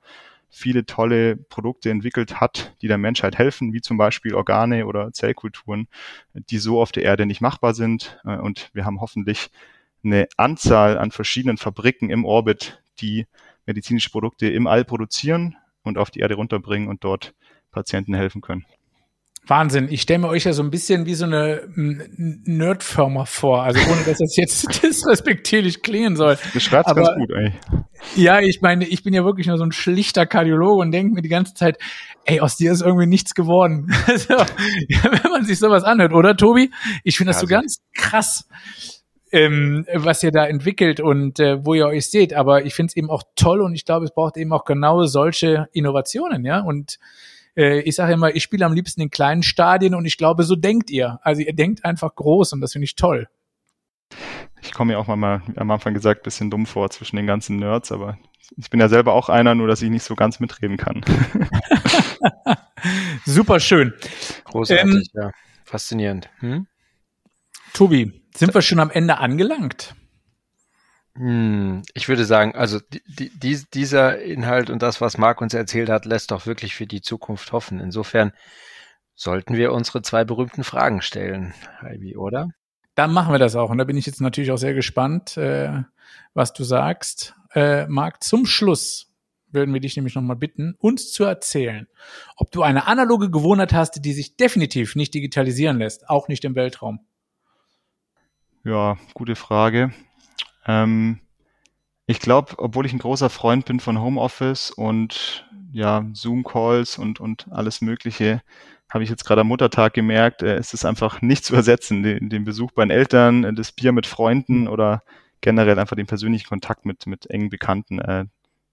viele 0.50 0.86
tolle 0.86 1.38
Produkte 1.38 1.90
entwickelt 1.90 2.42
hat, 2.42 2.76
die 2.82 2.88
der 2.88 2.98
Menschheit 2.98 3.38
helfen, 3.38 3.72
wie 3.74 3.82
zum 3.82 3.98
Beispiel 3.98 4.36
Organe 4.36 4.86
oder 4.86 5.14
Zellkulturen, 5.14 5.88
die 6.34 6.58
so 6.58 6.82
auf 6.82 6.92
der 6.92 7.04
Erde 7.04 7.26
nicht 7.26 7.42
machbar 7.42 7.74
sind. 7.74 8.20
Äh, 8.26 8.38
und 8.38 8.70
wir 8.74 8.86
haben 8.86 9.02
hoffentlich 9.02 9.50
eine 10.04 10.28
Anzahl 10.38 10.98
an 10.98 11.12
verschiedenen 11.12 11.58
Fabriken 11.58 12.10
im 12.10 12.26
Orbit, 12.26 12.84
die 13.00 13.28
medizinische 13.66 14.10
Produkte 14.10 14.50
im 14.50 14.68
All 14.68 14.84
produzieren 14.84 15.56
und 15.84 15.98
auf 15.98 16.12
die 16.12 16.20
Erde 16.20 16.36
runterbringen 16.36 16.90
und 16.90 17.04
dort 17.04 17.34
Patienten 17.72 18.14
helfen 18.14 18.42
können. 18.42 18.66
Wahnsinn. 19.48 19.88
Ich 19.90 20.04
stelle 20.04 20.20
mir 20.20 20.28
euch 20.30 20.44
ja 20.44 20.54
so 20.54 20.62
ein 20.62 20.70
bisschen 20.70 21.08
wie 21.08 21.16
so 21.16 21.26
eine 21.26 21.68
Nerdfirma 21.76 23.26
vor. 23.26 23.64
Also 23.64 23.80
ohne, 23.80 24.04
dass 24.06 24.20
das 24.20 24.36
jetzt 24.36 24.84
disrespektierlich 24.84 25.82
klingen 25.82 26.16
soll. 26.16 26.38
Das 26.54 26.64
schreibt 26.64 26.96
ganz 26.96 27.10
gut, 27.18 27.32
ey. 27.32 27.52
Ja, 28.16 28.40
ich 28.40 28.62
meine, 28.62 28.86
ich 28.86 29.04
bin 29.04 29.14
ja 29.14 29.26
wirklich 29.26 29.48
nur 29.48 29.58
so 29.58 29.64
ein 29.64 29.72
schlichter 29.72 30.28
Kardiologe 30.28 30.82
und 30.82 30.92
denke 30.92 31.16
mir 31.16 31.22
die 31.24 31.30
ganze 31.30 31.56
Zeit, 31.56 31.80
ey, 32.26 32.40
aus 32.40 32.56
dir 32.56 32.72
ist 32.72 32.82
irgendwie 32.82 33.08
nichts 33.08 33.34
geworden. 33.34 33.92
so, 34.16 34.36
ja, 34.36 35.04
wenn 35.04 35.32
man 35.32 35.46
sich 35.46 35.58
sowas 35.58 35.84
anhört, 35.84 36.14
oder 36.14 36.38
Tobi? 36.38 36.70
Ich 37.04 37.18
finde 37.18 37.32
das 37.32 37.42
ja, 37.42 37.48
so 37.48 37.48
ganz 37.48 37.82
krass, 37.96 38.48
ähm, 39.32 39.88
was 39.94 40.22
ihr 40.22 40.32
da 40.32 40.46
entwickelt 40.46 41.00
und 41.00 41.40
äh, 41.40 41.66
wo 41.66 41.74
ihr 41.74 41.88
euch 41.88 42.12
seht. 42.12 42.34
Aber 42.34 42.64
ich 42.66 42.76
finde 42.76 42.92
es 42.92 42.98
eben 42.98 43.10
auch 43.10 43.24
toll 43.36 43.62
und 43.62 43.74
ich 43.74 43.86
glaube, 43.86 44.06
es 44.06 44.14
braucht 44.14 44.38
eben 44.38 44.54
auch 44.54 44.66
genau 44.66 45.04
solche 45.06 45.68
Innovationen, 45.74 46.46
ja. 46.46 46.60
Und 46.60 47.00
äh, 47.56 47.82
ich 47.82 47.96
sage 47.96 48.14
immer, 48.14 48.36
ich 48.36 48.44
spiele 48.44 48.66
am 48.66 48.74
liebsten 48.74 49.02
in 49.02 49.10
kleinen 49.10 49.44
Stadien 49.44 49.96
und 49.96 50.06
ich 50.06 50.18
glaube, 50.18 50.44
so 50.44 50.56
denkt 50.56 50.90
ihr. 50.90 51.20
Also 51.24 51.42
ihr 51.42 51.54
denkt 51.54 51.86
einfach 51.86 52.16
groß 52.16 52.54
und 52.54 52.62
das 52.62 52.74
finde 52.74 52.86
ich 52.86 52.96
toll. 52.96 53.28
Ich 54.62 54.74
komme 54.74 54.94
mir 54.94 55.00
auch 55.00 55.08
mal, 55.08 55.42
am 55.56 55.72
Anfang 55.72 55.94
gesagt, 55.94 56.24
bisschen 56.24 56.52
dumm 56.52 56.66
vor 56.66 56.90
zwischen 56.90 57.16
den 57.16 57.28
ganzen 57.28 57.58
Nerds, 57.58 57.92
aber 57.92 58.18
ich 58.58 58.70
bin 58.70 58.80
ja 58.80 58.90
selber 58.90 59.14
auch 59.14 59.30
einer, 59.30 59.56
nur 59.56 59.68
dass 59.68 59.82
ich 59.82 59.90
nicht 59.90 60.04
so 60.04 60.16
ganz 60.16 60.40
mitreden 60.40 60.78
kann. 60.78 61.04
Super 63.26 63.60
schön. 63.60 63.94
Großartig, 64.44 64.94
ähm, 64.94 65.04
ja. 65.14 65.32
Faszinierend. 65.64 66.30
Hm? 66.40 66.68
Tobi, 67.74 68.22
sind 68.36 68.54
wir 68.54 68.62
schon 68.62 68.80
am 68.80 68.92
Ende 68.92 69.20
angelangt? 69.20 69.96
Hm, 71.22 71.84
ich 71.94 72.10
würde 72.10 72.26
sagen, 72.26 72.56
also 72.56 72.80
die, 72.80 73.30
die, 73.30 73.64
dieser 73.76 74.20
Inhalt 74.20 74.72
und 74.72 74.82
das, 74.82 75.02
was 75.02 75.20
Marc 75.20 75.40
uns 75.40 75.54
erzählt 75.54 75.88
hat, 75.88 76.06
lässt 76.06 76.32
doch 76.32 76.48
wirklich 76.48 76.74
für 76.74 76.88
die 76.88 77.02
Zukunft 77.02 77.52
hoffen. 77.52 77.80
Insofern 77.80 78.34
sollten 79.14 79.56
wir 79.56 79.72
unsere 79.72 80.02
zwei 80.02 80.24
berühmten 80.24 80.64
Fragen 80.64 81.04
stellen, 81.04 81.54
Heidi, 81.80 82.18
oder? 82.18 82.50
Dann 82.96 83.14
machen 83.14 83.32
wir 83.32 83.38
das 83.38 83.56
auch. 83.56 83.70
Und 83.70 83.78
da 83.78 83.84
bin 83.84 83.98
ich 83.98 84.08
jetzt 84.08 84.20
natürlich 84.20 84.52
auch 84.52 84.58
sehr 84.58 84.74
gespannt, 84.74 85.38
äh, 85.38 85.84
was 86.34 86.54
du 86.54 86.64
sagst. 86.64 87.36
Äh, 87.54 87.86
Marc, 87.86 88.24
zum 88.24 88.48
Schluss 88.48 89.14
würden 89.52 89.76
wir 89.76 89.82
dich 89.82 89.96
nämlich 89.96 90.16
nochmal 90.16 90.38
bitten, 90.38 90.74
uns 90.80 91.12
zu 91.12 91.24
erzählen, 91.24 91.88
ob 92.36 92.50
du 92.50 92.64
eine 92.64 92.88
analoge 92.88 93.30
Gewohnheit 93.30 93.74
hast, 93.74 94.04
die 94.04 94.14
sich 94.14 94.38
definitiv 94.38 94.96
nicht 94.96 95.14
digitalisieren 95.14 95.78
lässt, 95.78 96.10
auch 96.10 96.30
nicht 96.30 96.44
im 96.46 96.56
Weltraum. 96.56 97.06
Ja, 98.64 98.98
gute 99.14 99.36
Frage. 99.36 99.94
Ähm, 100.66 101.20
ich 102.06 102.20
glaube, 102.20 102.56
obwohl 102.58 102.86
ich 102.86 102.94
ein 102.94 103.00
großer 103.00 103.30
Freund 103.30 103.66
bin 103.66 103.80
von 103.80 104.00
Homeoffice 104.02 104.72
und 104.72 105.48
ja, 105.72 106.06
Zoom-Calls 106.14 106.98
und, 106.98 107.20
und 107.20 107.48
alles 107.52 107.82
Mögliche, 107.82 108.42
habe 108.90 109.04
ich 109.04 109.10
jetzt 109.10 109.24
gerade 109.24 109.42
am 109.42 109.48
Muttertag 109.48 109.94
gemerkt, 109.94 110.42
äh, 110.42 110.56
es 110.56 110.74
ist 110.74 110.86
einfach 110.86 111.22
nicht 111.22 111.46
zu 111.46 111.56
ersetzen, 111.56 112.04
den, 112.04 112.30
den 112.30 112.44
Besuch 112.44 112.72
bei 112.72 112.84
den 112.84 112.92
Eltern, 112.92 113.44
äh, 113.44 113.54
das 113.54 113.72
Bier 113.72 113.94
mit 113.94 114.06
Freunden 114.06 114.68
oder 114.68 115.04
generell 115.40 115.80
einfach 115.80 115.96
den 115.96 116.08
persönlichen 116.08 116.48
Kontakt 116.48 116.86
mit, 116.86 117.08
mit 117.08 117.30
engen 117.30 117.50
Bekannten. 117.50 118.00
Äh, 118.00 118.26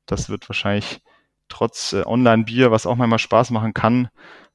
das 0.07 0.29
wird 0.29 0.49
wahrscheinlich 0.49 1.01
trotz 1.49 1.93
äh, 1.93 2.03
Online-Bier, 2.05 2.71
was 2.71 2.87
auch 2.87 2.97
manchmal 2.97 3.19
Spaß 3.19 3.51
machen 3.51 3.75
kann, 3.75 4.09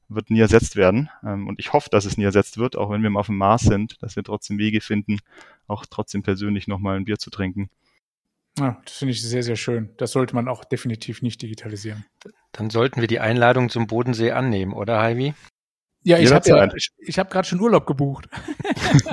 wird 0.08 0.30
nie 0.30 0.40
ersetzt 0.40 0.76
werden. 0.76 1.10
Ähm, 1.24 1.48
und 1.48 1.58
ich 1.58 1.72
hoffe, 1.72 1.90
dass 1.90 2.04
es 2.04 2.16
nie 2.16 2.24
ersetzt 2.24 2.58
wird, 2.58 2.76
auch 2.76 2.90
wenn 2.90 3.02
wir 3.02 3.10
mal 3.10 3.20
auf 3.20 3.26
dem 3.26 3.38
Mars 3.38 3.62
sind, 3.62 4.02
dass 4.02 4.16
wir 4.16 4.22
trotzdem 4.22 4.58
Wege 4.58 4.80
finden, 4.80 5.18
auch 5.66 5.86
trotzdem 5.86 6.22
persönlich 6.22 6.68
nochmal 6.68 6.96
ein 6.96 7.04
Bier 7.04 7.18
zu 7.18 7.30
trinken. 7.30 7.70
Ja, 8.58 8.80
das 8.84 8.98
finde 8.98 9.12
ich 9.12 9.22
sehr, 9.22 9.42
sehr 9.42 9.56
schön. 9.56 9.90
Das 9.96 10.12
sollte 10.12 10.34
man 10.34 10.46
auch 10.46 10.64
definitiv 10.64 11.22
nicht 11.22 11.42
digitalisieren. 11.42 12.04
Dann 12.52 12.70
sollten 12.70 13.00
wir 13.00 13.08
die 13.08 13.18
Einladung 13.18 13.68
zum 13.68 13.86
Bodensee 13.86 14.30
annehmen, 14.30 14.72
oder 14.72 15.00
Heimi? 15.00 15.34
Ja, 16.04 16.18
ich 16.18 16.30
habe 16.32 16.48
ja, 16.48 16.74
ich, 16.74 16.90
ich 16.98 17.18
hab 17.18 17.30
gerade 17.30 17.48
schon 17.48 17.60
Urlaub 17.60 17.86
gebucht. 17.86 18.28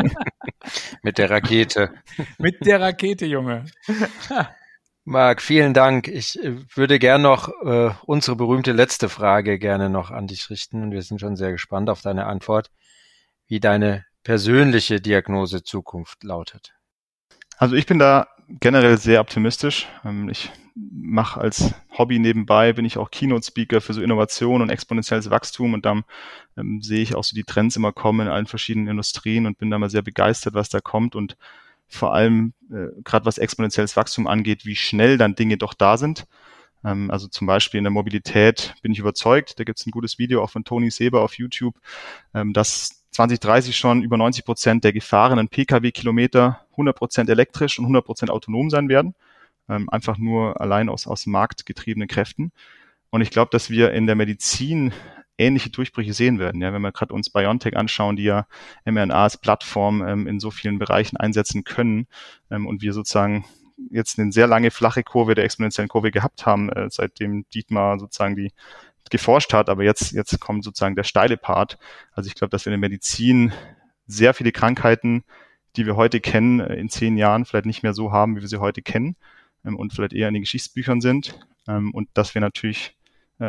Mit 1.01 1.17
der 1.17 1.29
Rakete. 1.29 1.91
Mit 2.37 2.65
der 2.65 2.81
Rakete, 2.81 3.25
Junge. 3.25 3.65
Marc, 5.03 5.41
vielen 5.41 5.73
Dank. 5.73 6.07
Ich 6.07 6.41
äh, 6.43 6.57
würde 6.75 6.99
gern 6.99 7.23
noch 7.23 7.49
äh, 7.63 7.91
unsere 8.05 8.35
berühmte 8.35 8.71
letzte 8.71 9.09
Frage 9.09 9.57
gerne 9.57 9.89
noch 9.89 10.11
an 10.11 10.27
dich 10.27 10.49
richten 10.49 10.83
und 10.83 10.91
wir 10.91 11.01
sind 11.01 11.19
schon 11.19 11.35
sehr 11.35 11.51
gespannt 11.51 11.89
auf 11.89 12.01
deine 12.01 12.27
Antwort, 12.27 12.69
wie 13.47 13.59
deine 13.59 14.05
persönliche 14.23 15.01
Diagnose 15.01 15.63
Zukunft 15.63 16.23
lautet. 16.23 16.73
Also 17.57 17.75
ich 17.75 17.87
bin 17.87 17.97
da 17.97 18.27
generell 18.59 18.97
sehr 18.97 19.21
optimistisch. 19.21 19.87
Ähm, 20.05 20.29
ich 20.29 20.51
mache 20.75 21.41
als 21.41 21.73
Hobby 21.97 22.19
nebenbei, 22.19 22.73
bin 22.73 22.85
ich 22.85 22.97
auch 22.97 23.09
Keynote-Speaker 23.09 23.81
für 23.81 23.93
so 23.93 24.01
Innovation 24.01 24.61
und 24.61 24.69
exponentielles 24.69 25.31
Wachstum 25.31 25.73
und 25.73 25.83
dann 25.83 26.03
ähm, 26.57 26.81
sehe 26.83 27.01
ich 27.01 27.15
auch 27.15 27.23
so 27.23 27.35
die 27.35 27.43
Trends 27.43 27.75
immer 27.75 27.91
kommen 27.91 28.27
in 28.27 28.33
allen 28.33 28.45
verschiedenen 28.45 28.87
Industrien 28.87 29.47
und 29.47 29.57
bin 29.57 29.71
da 29.71 29.79
mal 29.79 29.89
sehr 29.89 30.03
begeistert, 30.03 30.53
was 30.53 30.69
da 30.69 30.79
kommt 30.79 31.15
und 31.15 31.37
vor 31.91 32.13
allem 32.13 32.53
äh, 32.71 32.87
gerade 33.03 33.25
was 33.25 33.37
exponentielles 33.37 33.95
Wachstum 33.95 34.27
angeht, 34.27 34.65
wie 34.65 34.75
schnell 34.75 35.17
dann 35.17 35.35
Dinge 35.35 35.57
doch 35.57 35.73
da 35.73 35.97
sind. 35.97 36.25
Ähm, 36.83 37.11
also 37.11 37.27
zum 37.27 37.47
Beispiel 37.47 37.77
in 37.77 37.83
der 37.83 37.91
Mobilität 37.91 38.73
bin 38.81 38.91
ich 38.91 38.99
überzeugt, 38.99 39.59
da 39.59 39.63
gibt 39.63 39.79
es 39.79 39.85
ein 39.85 39.91
gutes 39.91 40.17
Video 40.17 40.43
auch 40.43 40.49
von 40.49 40.63
Toni 40.63 40.89
Seber 40.89 41.21
auf 41.21 41.35
YouTube, 41.35 41.75
ähm, 42.33 42.53
dass 42.53 43.03
2030 43.11 43.75
schon 43.75 44.03
über 44.03 44.17
90 44.17 44.45
Prozent 44.45 44.83
der 44.83 44.93
gefahrenen 44.93 45.49
Pkw-Kilometer 45.49 46.65
100 46.71 46.95
Prozent 46.95 47.29
elektrisch 47.29 47.77
und 47.77 47.85
100 47.85 48.05
Prozent 48.05 48.31
autonom 48.31 48.69
sein 48.69 48.89
werden. 48.89 49.15
Ähm, 49.69 49.89
einfach 49.89 50.17
nur 50.17 50.59
allein 50.59 50.89
aus, 50.89 51.07
aus 51.07 51.25
marktgetriebenen 51.25 52.07
Kräften. 52.07 52.51
Und 53.09 53.21
ich 53.21 53.29
glaube, 53.29 53.49
dass 53.51 53.69
wir 53.69 53.91
in 53.91 54.07
der 54.07 54.15
Medizin 54.15 54.93
ähnliche 55.37 55.69
Durchbrüche 55.69 56.13
sehen 56.13 56.39
werden. 56.39 56.61
Ja, 56.61 56.73
wenn 56.73 56.81
wir 56.81 56.91
gerade 56.91 57.13
uns 57.13 57.29
BioNTech 57.29 57.75
anschauen, 57.77 58.15
die 58.15 58.23
ja 58.23 58.45
mRNA 58.85 59.23
als 59.23 59.37
Plattform 59.37 60.05
ähm, 60.05 60.27
in 60.27 60.39
so 60.39 60.51
vielen 60.51 60.79
Bereichen 60.79 61.17
einsetzen 61.17 61.63
können 61.63 62.07
ähm, 62.49 62.67
und 62.67 62.81
wir 62.81 62.93
sozusagen 62.93 63.45
jetzt 63.89 64.19
eine 64.19 64.31
sehr 64.31 64.47
lange 64.47 64.71
flache 64.71 65.03
Kurve 65.03 65.33
der 65.35 65.45
exponentiellen 65.45 65.89
Kurve 65.89 66.11
gehabt 66.11 66.45
haben, 66.45 66.69
äh, 66.69 66.87
seitdem 66.89 67.45
Dietmar 67.53 67.99
sozusagen 67.99 68.35
die 68.35 68.51
geforscht 69.09 69.53
hat, 69.53 69.69
aber 69.69 69.83
jetzt, 69.83 70.13
jetzt 70.13 70.39
kommt 70.39 70.63
sozusagen 70.63 70.95
der 70.95 71.03
steile 71.03 71.37
Part. 71.37 71.77
Also 72.13 72.27
ich 72.27 72.35
glaube, 72.35 72.49
dass 72.49 72.65
wir 72.65 72.73
in 72.73 72.79
der 72.79 72.89
Medizin 72.89 73.51
sehr 74.07 74.33
viele 74.33 74.51
Krankheiten, 74.51 75.23
die 75.75 75.85
wir 75.85 75.95
heute 75.95 76.19
kennen, 76.19 76.59
äh, 76.59 76.75
in 76.75 76.89
zehn 76.89 77.17
Jahren 77.17 77.45
vielleicht 77.45 77.65
nicht 77.65 77.83
mehr 77.83 77.93
so 77.93 78.11
haben, 78.11 78.35
wie 78.35 78.41
wir 78.41 78.47
sie 78.47 78.59
heute 78.59 78.81
kennen 78.81 79.15
ähm, 79.65 79.75
und 79.75 79.93
vielleicht 79.93 80.13
eher 80.13 80.27
in 80.27 80.33
den 80.33 80.43
Geschichtsbüchern 80.43 81.01
sind. 81.01 81.39
Ähm, 81.67 81.93
und 81.93 82.09
dass 82.13 82.33
wir 82.33 82.41
natürlich 82.41 82.97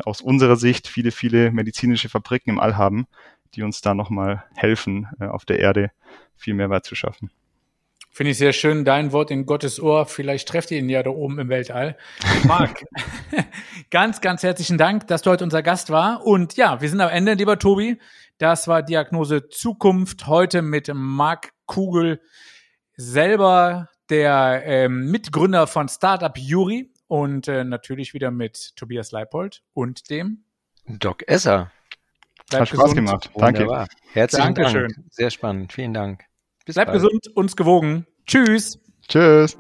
aus 0.01 0.21
unserer 0.21 0.57
Sicht 0.57 0.89
viele, 0.89 1.11
viele 1.11 1.51
medizinische 1.51 2.09
Fabriken 2.09 2.51
im 2.51 2.61
All 2.61 2.77
haben, 2.77 3.07
die 3.55 3.63
uns 3.63 3.81
da 3.81 3.95
nochmal 3.95 4.45
helfen, 4.55 5.09
äh, 5.21 5.27
auf 5.27 5.45
der 5.45 5.59
Erde 5.59 5.91
viel 6.37 6.55
mehr 6.55 6.71
Wert 6.71 6.85
zu 6.85 6.95
schaffen. 6.95 7.31
Finde 8.15 8.33
ich 8.33 8.39
sehr 8.39 8.53
schön. 8.53 8.85
Dein 8.85 9.13
Wort 9.13 9.31
in 9.31 9.47
Gottes 9.47 9.81
Ohr. 9.81 10.05
Vielleicht 10.05 10.47
trefft 10.47 10.71
ihr 10.71 10.79
ihn 10.79 10.91
ja 10.91 11.03
da 11.03 11.09
oben 11.09 11.39
im 11.39 11.49
Weltall. 11.49 11.97
Marc, 12.45 12.85
ganz, 13.91 14.21
ganz 14.21 14.43
herzlichen 14.43 14.77
Dank, 14.77 15.07
dass 15.07 15.23
du 15.23 15.31
heute 15.31 15.45
unser 15.45 15.63
Gast 15.63 15.89
war. 15.89 16.27
Und 16.27 16.59
ja, 16.59 16.83
wir 16.83 16.91
sind 16.91 17.01
am 17.01 17.09
Ende, 17.09 17.33
lieber 17.33 17.59
Tobi. 17.59 17.99
Das 18.37 18.69
war 18.69 18.83
Diagnose 18.83 19.49
Zukunft 19.49 20.27
heute 20.27 20.61
mit 20.61 20.91
Marc 20.93 21.53
Kugel, 21.65 22.21
selber 22.97 23.89
der 24.11 24.63
ähm, 24.67 25.11
Mitgründer 25.11 25.67
von 25.67 25.89
Startup 25.89 26.37
Juri 26.37 26.92
und 27.13 27.47
äh, 27.47 27.63
natürlich 27.63 28.15
wieder 28.15 28.31
mit 28.31 28.75
Tobias 28.75 29.13
Leipold 29.13 29.63
und 29.75 30.09
dem 30.09 30.45
Doc 30.87 31.29
Esser. 31.29 31.71
Bleib 32.49 32.63
Hat 32.63 32.69
Spaß 32.69 32.81
gesund. 32.81 32.97
gemacht. 32.97 33.31
Danke. 33.37 33.61
Wunderbar. 33.61 33.87
Herzlichen 34.15 34.55
Dankeschön. 34.55 34.89
Dank. 34.89 35.07
Sehr 35.11 35.29
spannend. 35.29 35.75
Vielen 35.75 35.93
Dank. 35.93 36.25
Bis 36.65 36.75
Bleib 36.75 36.87
bald. 36.87 37.03
gesund, 37.03 37.29
uns 37.37 37.55
gewogen. 37.55 38.07
Tschüss. 38.27 38.79
Tschüss. 39.09 39.59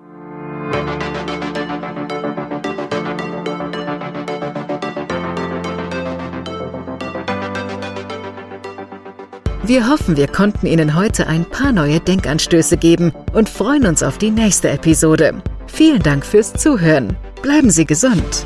Wir 9.64 9.90
hoffen, 9.90 10.16
wir 10.16 10.28
konnten 10.28 10.66
Ihnen 10.66 10.96
heute 10.96 11.26
ein 11.26 11.44
paar 11.44 11.72
neue 11.72 12.00
Denkanstöße 12.00 12.78
geben 12.78 13.12
und 13.34 13.50
freuen 13.50 13.84
uns 13.84 14.02
auf 14.02 14.16
die 14.16 14.30
nächste 14.30 14.70
Episode. 14.70 15.42
Vielen 15.66 16.02
Dank 16.02 16.24
fürs 16.24 16.54
Zuhören. 16.54 17.14
Bleiben 17.42 17.70
Sie 17.70 17.84
gesund. 17.84 18.44